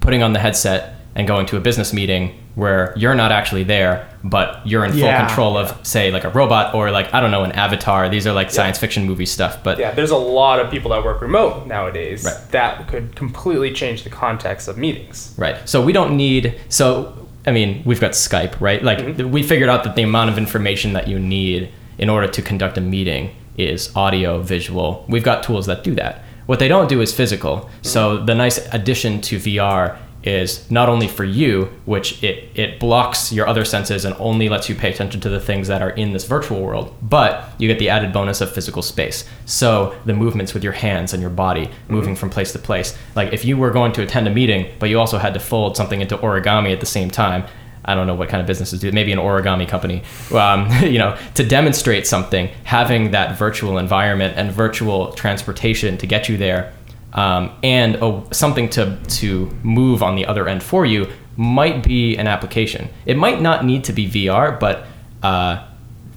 [0.00, 4.08] putting on the headset and going to a business meeting where you're not actually there,
[4.24, 5.26] but you're in full Yeah.
[5.26, 8.08] control of, say, like a robot or like I don't know, an avatar.
[8.08, 11.04] These are like science fiction movie stuff, but Yeah, there's a lot of people that
[11.04, 12.34] work remote nowadays Right.
[12.52, 15.34] that could completely change the context of meetings.
[15.38, 15.56] Right.
[15.68, 16.54] So we don't need.
[16.68, 17.12] So
[17.46, 18.82] I mean, we've got Skype, right?
[18.82, 19.30] Like Mm-hmm.
[19.30, 22.76] we figured out that the amount of information that you need in order to conduct
[22.76, 25.04] a meeting is audio, visual.
[25.08, 26.22] We've got tools that do that.
[26.46, 27.56] What they don't do is physical.
[27.56, 27.68] Mm-hmm.
[27.82, 33.32] So the nice addition to VR is not only for you, which it, it blocks
[33.32, 36.12] your other senses and only lets you pay attention to the things that are in
[36.12, 39.24] this virtual world, but you get the added bonus of physical space.
[39.44, 42.98] So the movements with your hands and your body moving from place to place.
[43.14, 45.76] Like if you were going to attend a meeting, but you also had to fold
[45.76, 47.46] something into origami at the same time,
[47.86, 48.90] I don't know what kind of businesses do.
[48.90, 50.02] Maybe an origami company.
[50.34, 56.28] Um, you know, to demonstrate something, having that virtual environment and virtual transportation to get
[56.28, 56.72] you there,
[57.16, 62.16] um, and a, something to to move on the other end for you might be
[62.16, 62.88] an application.
[63.04, 64.86] It might not need to be VR, but
[65.22, 65.66] uh,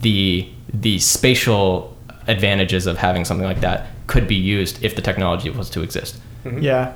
[0.02, 5.50] the the spatial advantages of having something like that could be used if the technology
[5.50, 6.20] was to exist.
[6.60, 6.96] Yeah.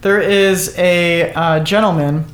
[0.00, 2.24] There is a uh, gentleman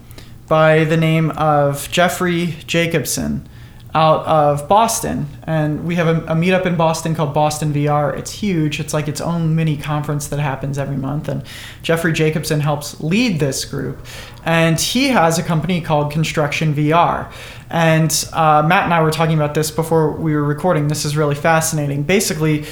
[0.47, 3.47] by the name of Jeffrey Jacobson
[3.94, 5.27] out of Boston.
[5.44, 8.16] And we have a, a meetup in Boston called Boston VR.
[8.16, 11.29] It's huge, it's like its own mini conference that happens every month.
[11.29, 11.42] And
[11.83, 14.05] Jeffrey Jacobson helps lead this group.
[14.44, 17.33] And he has a company called Construction VR.
[17.70, 20.88] And uh, Matt and I were talking about this before we were recording.
[20.88, 22.03] This is really fascinating.
[22.03, 22.66] Basically,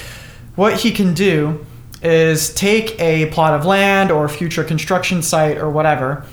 [0.55, 1.65] what he can do
[2.01, 6.25] is take a plot of land or a future construction site or whatever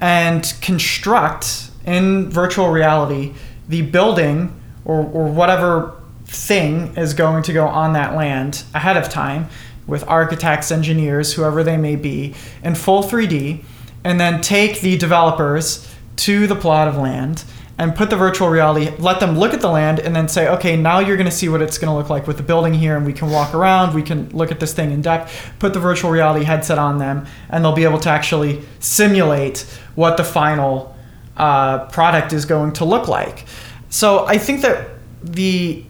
[0.00, 3.34] and construct in virtual reality
[3.72, 4.54] the building
[4.84, 9.48] or, or whatever thing is going to go on that land ahead of time
[9.86, 13.64] with architects, engineers, whoever they may be, in full 3D,
[14.04, 17.44] and then take the developers to the plot of land
[17.78, 20.76] and put the virtual reality, let them look at the land, and then say, okay,
[20.76, 22.96] now you're going to see what it's going to look like with the building here,
[22.96, 25.80] and we can walk around, we can look at this thing in depth, put the
[25.80, 29.60] virtual reality headset on them, and they'll be able to actually simulate
[29.94, 30.91] what the final
[31.36, 33.46] uh, product is going to look like.
[33.88, 34.88] So I think that
[35.22, 35.84] the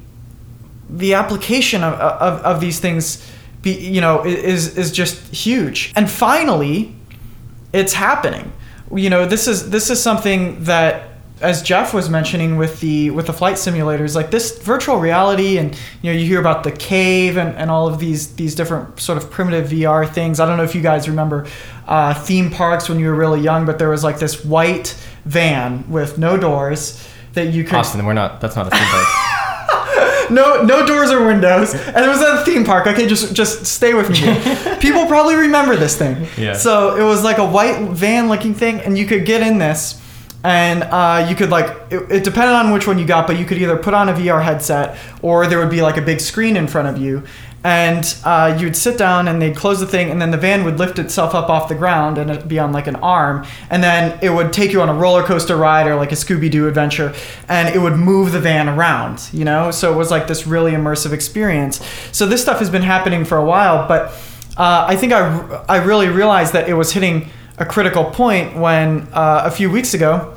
[0.90, 3.26] the application of, of, of these things
[3.62, 5.92] be you know is is just huge.
[5.96, 6.94] And finally
[7.72, 8.52] it's happening.
[8.94, 11.08] You know this is this is something that
[11.40, 15.74] as Geoff was mentioning with the with the flight simulators like this virtual reality and
[16.00, 19.18] you know you hear about the cave and, and all of these these different sort
[19.18, 20.40] of primitive VR things.
[20.40, 21.46] I don't know if you guys remember
[21.86, 25.88] uh, theme parks when you were really young but there was like this white van
[25.90, 28.40] with no doors that you could Austin, we're not.
[28.40, 29.06] That's not a theme park.
[30.30, 33.66] no no doors or windows and it was at a theme park okay just just
[33.66, 34.20] stay with me
[34.80, 36.54] people probably remember this thing Yeah.
[36.54, 40.00] so it was like a white van looking thing and you could get in this
[40.44, 43.44] and uh, you could like it, it depended on which one you got but you
[43.44, 46.56] could either put on a vr headset or there would be like a big screen
[46.56, 47.22] in front of you
[47.64, 50.78] and uh, you'd sit down and they'd close the thing and then the van would
[50.78, 53.46] lift itself up off the ground and it'd be on like an arm.
[53.70, 56.66] And then it would take you on a roller coaster ride or like a scooby-doo
[56.66, 57.14] adventure
[57.48, 59.70] and it would move the van around you know?
[59.70, 61.80] So it was like this really immersive experience.
[62.10, 64.12] So this stuff has been happening for a while but
[64.58, 69.08] uh, i think I, I really realized that it was hitting a critical point when
[69.12, 70.34] uh, a few weeks ago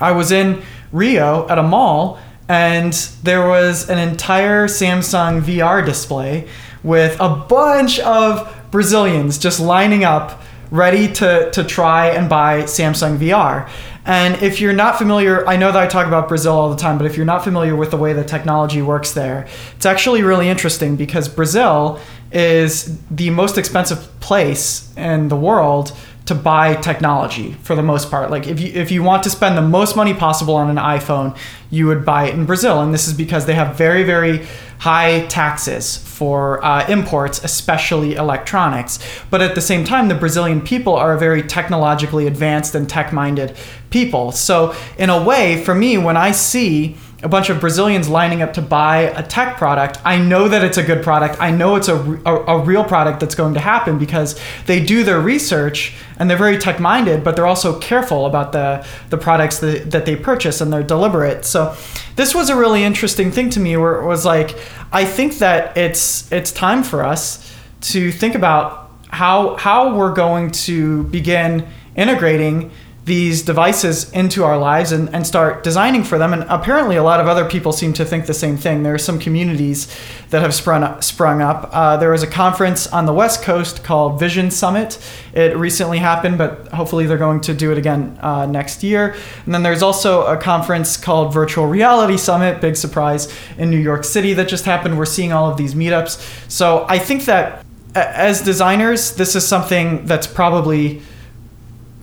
[0.00, 2.18] I was in Rio at a mall
[2.52, 6.46] and there was an entire Samsung VR display
[6.82, 13.16] with a bunch of Brazilians just lining up ready to, to try and buy Samsung
[13.16, 13.70] VR.
[14.04, 16.98] And if you're not familiar, I know that I talk about Brazil all the time,
[16.98, 20.50] but if you're not familiar with the way the technology works there, it's actually really
[20.50, 22.00] interesting because Brazil
[22.32, 25.96] is the most expensive place in the world
[26.26, 28.30] to buy technology for the most part.
[28.30, 31.36] Like if you if you want to spend the most money possible on an iPhone,
[31.70, 34.46] you would buy it in Brazil, and this is because they have very very
[34.78, 38.98] high taxes for uh, imports, especially electronics.
[39.30, 43.12] But at the same time, the Brazilian people are a very technologically advanced and tech
[43.12, 43.56] minded
[43.90, 44.32] people.
[44.32, 48.52] So in a way, for me, when I see a bunch of Brazilians lining up
[48.54, 51.40] to buy a tech product, I know that it's a good product.
[51.40, 51.96] I know it's a,
[52.26, 56.36] a, a, real product that's going to happen because they do their research and they're
[56.36, 60.60] very tech minded, but they're also careful about the, the products that, that they purchase
[60.60, 61.44] and they're deliberate.
[61.44, 61.76] So
[62.16, 64.58] this was a really interesting thing to me where it was like,
[64.90, 70.50] I think that it's, it's time for us to think about how, how we're going
[70.50, 72.72] to begin integrating
[73.04, 76.32] these devices into our lives and, and start designing for them.
[76.32, 78.84] And apparently, a lot of other people seem to think the same thing.
[78.84, 79.92] There are some communities
[80.30, 81.02] that have sprung up.
[81.02, 81.68] Sprung up.
[81.72, 85.00] Uh, there was a conference on the West Coast called Vision Summit.
[85.34, 89.16] It recently happened, but hopefully, they're going to do it again uh, next year.
[89.46, 94.04] And then there's also a conference called Virtual Reality Summit, big surprise, in New York
[94.04, 94.96] City that just happened.
[94.96, 96.48] We're seeing all of these meetups.
[96.48, 97.64] So I think that
[97.96, 101.02] as designers, this is something that's probably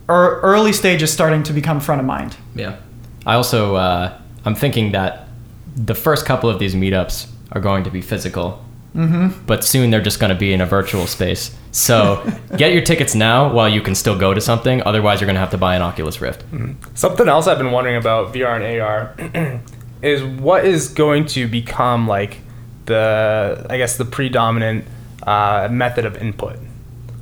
[0.09, 2.35] er, early stages starting to become front of mind.
[2.55, 2.77] Yeah.
[3.25, 5.27] I also uh, I'm thinking that
[5.75, 8.63] the first couple of these meetups are going to be physical,
[8.95, 9.45] mm-hmm.
[9.45, 11.55] but soon they're just going to be in a virtual space.
[11.71, 14.81] So get your tickets now while you can still go to something.
[14.83, 16.41] Otherwise, you're going to have to buy an Oculus Rift.
[16.51, 16.95] Mm-hmm.
[16.95, 19.61] Something else I've been wondering about VR and AR
[20.01, 22.37] is what is going to become like
[22.85, 24.85] the I guess the predominant
[25.23, 26.57] uh, method of input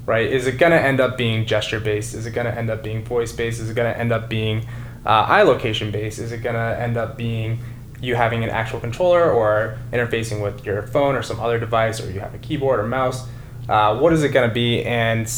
[0.07, 0.31] right?
[0.31, 2.15] Is it going to end up being gesture based?
[2.15, 3.59] Is it going to end up being voice based?
[3.59, 4.65] Is it going to end up being
[5.05, 6.17] uh, eye location based?
[6.17, 7.59] Is it going to end up being
[7.99, 12.09] you having an actual controller or interfacing with your phone or some other device or
[12.09, 13.27] you have a keyboard or mouse?
[13.67, 14.81] Uh, what is it going to be?
[14.85, 15.29] And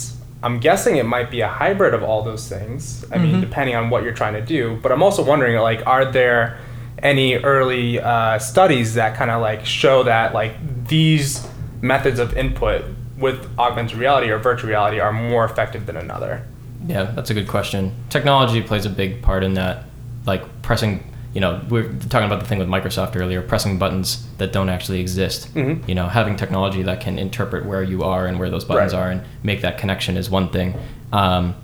[0.43, 3.03] I'm guessing it might be a hybrid of all those things.
[3.05, 3.23] I mm-hmm.
[3.23, 4.79] mean, depending on what you're trying to do.
[4.83, 6.59] But I'm also wondering, like, are there
[7.01, 11.47] any early uh, studies that kind of like show that like these
[11.81, 12.83] methods of input
[13.19, 16.45] with augmented reality or virtual reality are more effective than another?
[16.87, 17.93] Yeah, that's a good question.
[18.09, 19.85] Technology plays a big part in that,
[20.25, 21.03] like pressing.
[21.33, 24.69] You know, we are talking about the thing with Microsoft earlier, pressing buttons that don't
[24.69, 25.53] actually exist.
[25.53, 25.87] Mm-hmm.
[25.87, 28.99] You know, having technology that can interpret where you are and where those buttons right.
[28.99, 30.75] are and make that connection is one thing.
[31.11, 31.55] Um,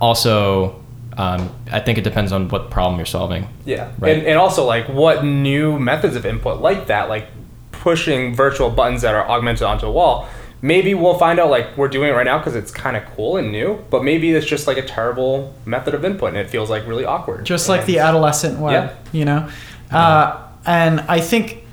[0.00, 0.82] also,
[1.16, 3.46] um, I think it depends on what problem you're solving.
[3.64, 4.16] Yeah, right?
[4.16, 7.28] and, and also like what new methods of input like that, like
[7.70, 10.28] pushing virtual buttons that are augmented onto a wall
[10.62, 13.36] maybe we'll find out like we're doing it right now because it's kind of cool
[13.36, 16.68] and new but maybe it's just like a terrible method of input and it feels
[16.68, 17.44] like really awkward.
[17.44, 19.10] Just like the adolescent web yeah.
[19.12, 19.48] you know?
[19.90, 21.64] Uh, and i think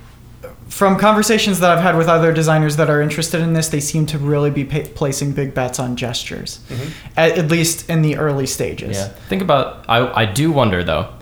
[0.69, 4.05] from conversations that i've had with other designers that are interested in this they seem
[4.05, 6.89] to really be pa- placing big bets on gestures mm-hmm.
[7.17, 8.97] at, at, least in the early stages.
[8.97, 9.07] Yeah.
[9.29, 11.13] Think about i, I do wonder though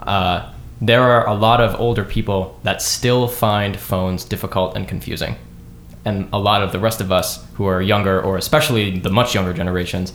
[0.00, 5.36] uh, there are a lot of older people that still find phones difficult and confusing
[6.06, 9.34] and a lot of the rest of us who are younger or especially the much
[9.34, 10.14] younger generations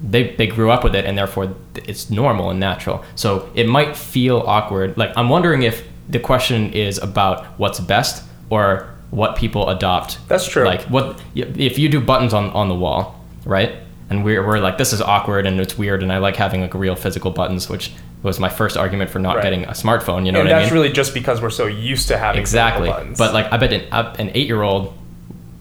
[0.00, 3.04] they, they grew up with it and therefore it's normal and natural.
[3.16, 4.96] So it might feel awkward.
[4.96, 10.18] Like i'm wondering if the question is about what's best or what people adopt.
[10.28, 10.64] That's true.
[10.64, 13.72] Like what if you do buttons on, on the wall right?
[14.10, 16.72] And we're, we're like this is awkward and it's weird and i like having like
[16.72, 19.42] real physical buttons which was my first argument for not right.
[19.42, 20.82] getting a smartphone you know and what that's I mean?
[20.82, 22.88] really just because we're so used to having exactly.
[23.18, 24.97] but like i bet an, uh, an eight year old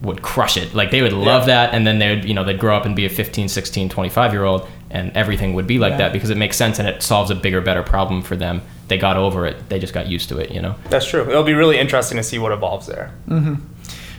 [0.01, 0.73] would crush it.
[0.73, 1.65] Like they would love yeah.
[1.67, 3.89] that and then they would, you know, they'd grow up and be a 15, 16,
[3.89, 5.97] 25 year old and everything would be like yeah.
[5.97, 8.61] that because it makes sense and it solves a bigger, better problem for them.
[8.87, 9.69] They got over it.
[9.69, 10.75] They just got used to it, you know?
[10.89, 11.27] That's true.
[11.27, 13.13] It'll be really interesting to see what evolves there.
[13.27, 13.55] Mm-hmm.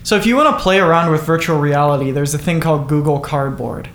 [0.03, 3.21] So if you want to play around with virtual reality, there's a thing called Google
[3.21, 3.89] Cardboard.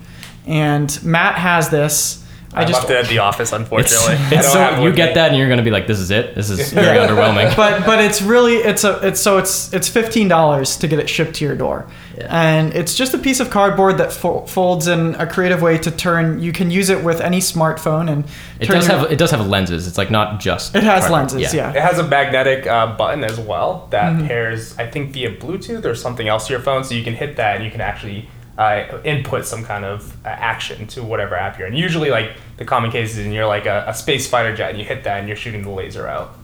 [0.46, 2.23] And Matt has this
[2.54, 4.14] I, I just left it at the office, unfortunately.
[4.14, 5.14] It's, it's so you get me.
[5.14, 6.34] that, and you're going to be like, "This is it.
[6.34, 10.28] This is very underwhelming." But but it's really it's a it's so it's it's fifteen
[10.28, 11.86] dollars to get it shipped to your door,
[12.16, 12.26] yeah.
[12.30, 15.90] and it's just a piece of cardboard that fo- folds in a creative way to
[15.90, 16.40] turn.
[16.40, 18.24] You can use it with any smartphone, and
[18.60, 19.86] it does have it does have lenses.
[19.86, 21.32] It's like not just it has cardboard.
[21.32, 21.54] lenses.
[21.54, 21.72] Yeah.
[21.72, 21.78] yeah.
[21.78, 24.26] it has a magnetic uh, button as well that mm-hmm.
[24.26, 27.36] pairs, I think, via Bluetooth or something else to your phone, so you can hit
[27.36, 28.28] that and you can actually
[28.58, 31.74] uh, input some kind of uh, action to whatever app you're in.
[31.74, 34.84] Usually, like the common case is, you're like a, a, space fighter jet, and you
[34.84, 36.36] hit that, and you're shooting the laser out.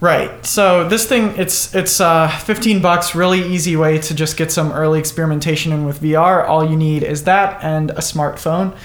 [0.00, 0.44] Right.
[0.44, 3.14] So this thing, it's it's uh, 15 bucks.
[3.14, 6.48] Really easy way to just get some early experimentation in with VR.
[6.48, 8.76] All you need is that and a smartphone.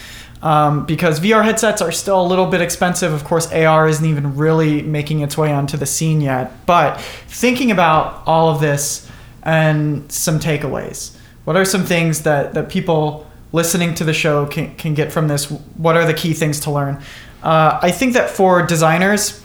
[0.44, 3.12] Um, because VR headsets are still a little bit expensive.
[3.12, 6.68] Of course, AR isn't even really making its way onto the scene yet.
[6.68, 9.10] But thinking about all of this
[9.42, 11.17] and some takeaways.
[11.48, 15.30] What are some things that, that people listening to the show can, can get from
[15.30, 15.50] this?
[15.78, 17.02] What are the key things to learn?
[17.42, 19.42] Uh, I think that for designers,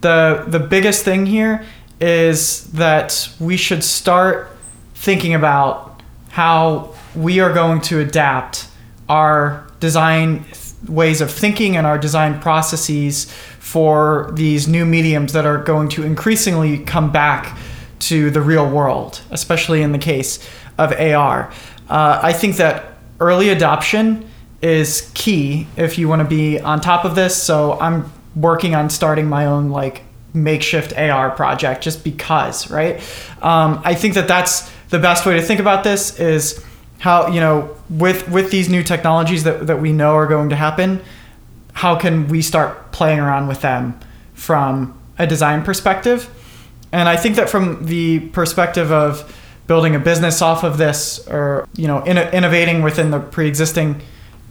[0.00, 1.64] the the biggest thing here
[2.00, 4.48] is that we should start
[4.96, 8.66] thinking about how we are going to adapt
[9.08, 10.44] our design
[10.88, 13.30] ways of thinking and our design processes
[13.60, 17.56] for these new mediums that are going to increasingly come back
[18.00, 20.44] to the real world, especially in the case
[20.78, 21.52] of AR.
[21.88, 24.28] Uh, I think that early adoption
[24.62, 27.40] is key if you want to be on top of this.
[27.40, 30.02] So I'm working on starting my own like
[30.32, 32.96] makeshift AR project just because, right?
[33.42, 36.64] Um, I think that that's the best way to think about this is
[36.98, 40.56] how you know with with these new technologies that that we know are going to
[40.56, 41.02] happen,
[41.72, 43.98] how can we start playing around with them
[44.34, 46.30] from a design perspective?
[46.92, 49.30] And I think that from the perspective of
[49.66, 54.00] building a business off of this or you know in, innovating within the pre-existing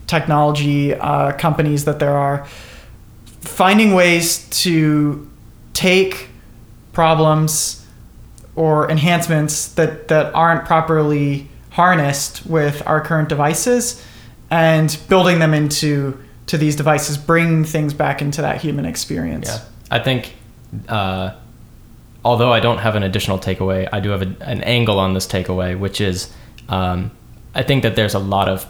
[0.07, 2.45] technology uh, companies that there are.
[3.41, 5.30] Finding ways to
[5.74, 6.30] take
[6.93, 7.86] problems
[8.55, 14.05] or enhancements that, that aren't properly harnessed with our current devices
[14.51, 19.47] and building them into to these devices bringing things back into that human experience.
[19.47, 19.59] Yeah.
[19.89, 20.36] I think
[20.88, 21.34] uh,
[22.26, 25.28] although i don't have an additional takeaway i do have a, an angle on this
[25.28, 26.34] takeaway which is
[26.69, 27.11] um,
[27.55, 28.67] i think that there's a lot of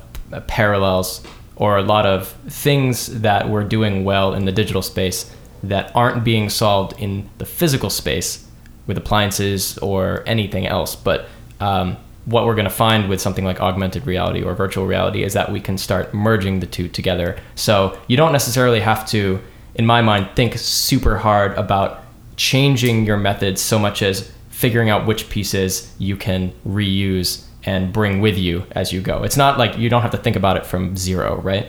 [0.47, 1.25] parallels
[1.55, 5.31] or a lot of things that we're doing well in the digital space
[5.63, 8.47] that aren't being solved in the physical space
[8.85, 10.95] with appliances or anything else.
[10.95, 11.27] But
[11.59, 15.33] um, what we're going to find with something like augmented reality or virtual reality is
[15.33, 17.37] that we can start merging the two together.
[17.55, 19.39] So you don't necessarily have to,
[19.75, 22.02] in my mind, think super hard about
[22.36, 28.21] changing your methods so much as figuring out which pieces you can reuse and bring
[28.21, 29.23] with you as you go.
[29.23, 31.67] It's not like you don't have to think about it from zero, right?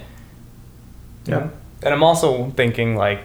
[1.27, 1.49] Yeah.
[1.83, 3.21] And I'm also thinking like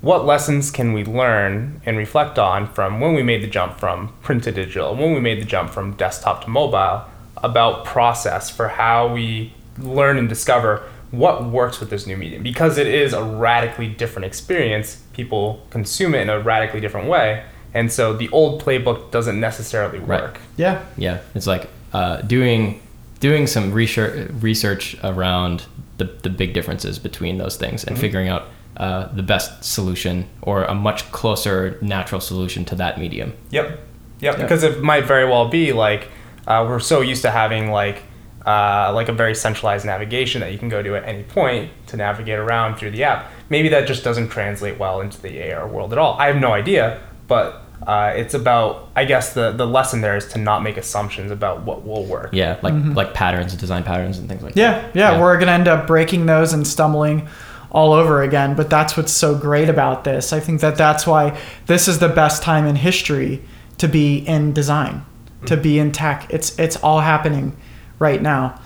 [0.00, 4.12] what lessons can we learn and reflect on from when we made the jump from
[4.22, 7.04] print to digital, when we made the jump from desktop to mobile
[7.38, 10.82] about process for how we learn and discover
[11.18, 15.02] what works with this new medium because it is a radically different experience.
[15.12, 17.44] People consume it in a radically different way.
[17.72, 20.34] And so the old playbook doesn't necessarily work.
[20.34, 20.40] Right.
[20.56, 20.84] Yeah.
[20.96, 21.20] Yeah.
[21.34, 22.80] It's like uh, doing
[23.20, 25.66] doing some research research around
[25.98, 28.00] the, the big differences between those things and mm-hmm.
[28.00, 33.32] figuring out uh, the best solution or a much closer natural solution to that medium.
[33.50, 33.68] Yep.
[33.68, 33.80] Yep.
[34.20, 34.36] yep.
[34.36, 36.08] Because it might very well be like
[36.46, 38.02] uh, we're so used to having like
[38.46, 41.96] uh, like a very centralized navigation that you can go to at any point to
[41.96, 43.30] navigate around through the app.
[43.48, 46.18] Maybe that just doesn't translate well into the AR world at all.
[46.18, 50.28] I have no idea, but uh, it's about I guess the the lesson there is
[50.28, 52.30] to not make assumptions about what will work.
[52.32, 52.92] Yeah, like mm-hmm.
[52.92, 54.96] like patterns, design patterns, and things like yeah, that.
[54.96, 57.28] Yeah, yeah, we're gonna end up breaking those and stumbling
[57.70, 58.54] all over again.
[58.54, 60.32] But that's what's so great about this.
[60.32, 63.42] I think that that's why this is the best time in history
[63.78, 65.46] to be in design, mm-hmm.
[65.46, 66.26] to be in tech.
[66.30, 67.56] It's it's all happening
[67.98, 68.60] right now.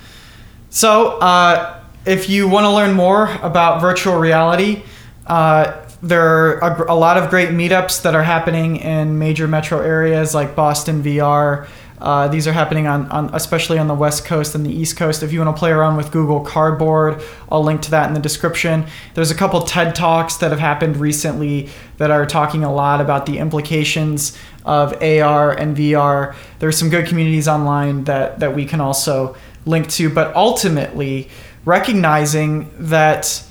[0.70, 4.82] So uh, if you want to learn more about virtual reality.
[5.26, 6.24] Uh, there
[6.62, 10.54] are a, a, lot of great meetups that are happening in major metro areas like
[10.54, 11.68] Boston VR.
[12.00, 15.22] Uh, these are happening on, on, especially on the West Coast and the East Coast.
[15.22, 18.20] If you want to play around with Google Cardboard, I'll link to that in the
[18.20, 18.86] description.
[19.14, 23.26] There's a couple TED Talks that have happened recently that are talking a lot about
[23.26, 26.36] the implications of AR and VR.
[26.58, 29.36] There's some good communities online that, that we can also
[29.66, 31.28] link to, but ultimately
[31.64, 33.42] recognizing that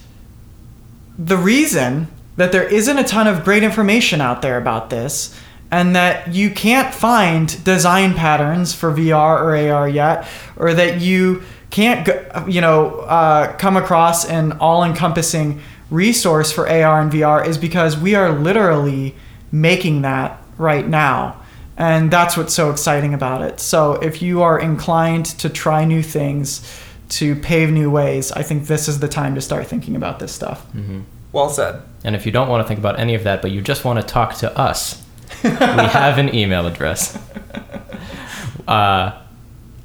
[1.18, 5.36] the reason that there isn't a ton of great information out there about this
[5.72, 11.44] and that you can't find design patterns for VR or AR yet, or that you
[11.70, 12.08] can't,
[12.48, 18.16] you know, uh, come across an all-encompassing resource for AR and VR is because we
[18.16, 19.16] are literally
[19.52, 21.42] making that right now.
[21.78, 23.60] And that's what's so exciting about it.
[23.60, 26.68] So if you are inclined to try new things,
[27.10, 30.32] to pave new ways, I think this is the time to start thinking about this
[30.34, 30.66] stuff.
[30.74, 31.02] Mm-hmm.
[31.32, 31.82] Well said.
[32.04, 34.00] And if you don't want to think about any of that, but you just want
[34.00, 35.04] to talk to us,
[35.44, 37.18] we have an email address.
[38.68, 39.18] Uh,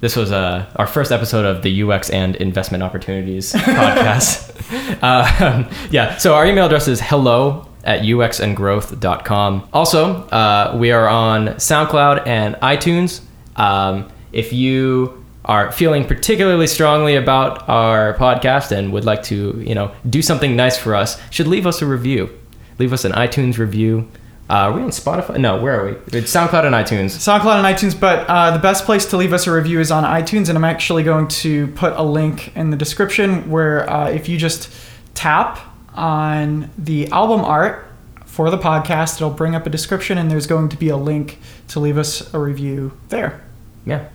[0.00, 4.50] this was uh, our first episode of the UX and Investment Opportunities podcast.
[5.02, 9.68] uh, yeah, so our email address is hello at uxandgrowth.com.
[9.72, 13.20] Also, uh, we are on SoundCloud and iTunes.
[13.54, 19.74] Um, if you are feeling particularly strongly about our podcast and would like to, you
[19.74, 22.30] know, do something nice for us, should leave us a review.
[22.78, 24.08] Leave us an iTunes review.
[24.52, 25.40] Uh, are we on Spotify?
[25.40, 25.92] No, where are we?
[26.18, 27.16] It's SoundCloud and iTunes.
[27.16, 30.04] SoundCloud and iTunes, but uh, the best place to leave us a review is on
[30.04, 34.28] iTunes, and I'm actually going to put a link in the description where uh, if
[34.28, 34.70] you just
[35.14, 35.58] tap
[35.94, 37.86] on the album art
[38.26, 41.38] for the podcast, it'll bring up a description, and there's going to be a link
[41.68, 43.42] to leave us a review there.
[43.86, 44.08] Yeah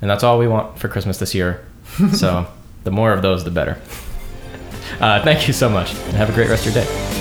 [0.00, 1.64] and that's all we want for Christmas this year.
[2.12, 2.46] so
[2.84, 3.80] the more of those, the better.
[5.00, 7.19] Uh, thank you so much, and have a great rest of your day.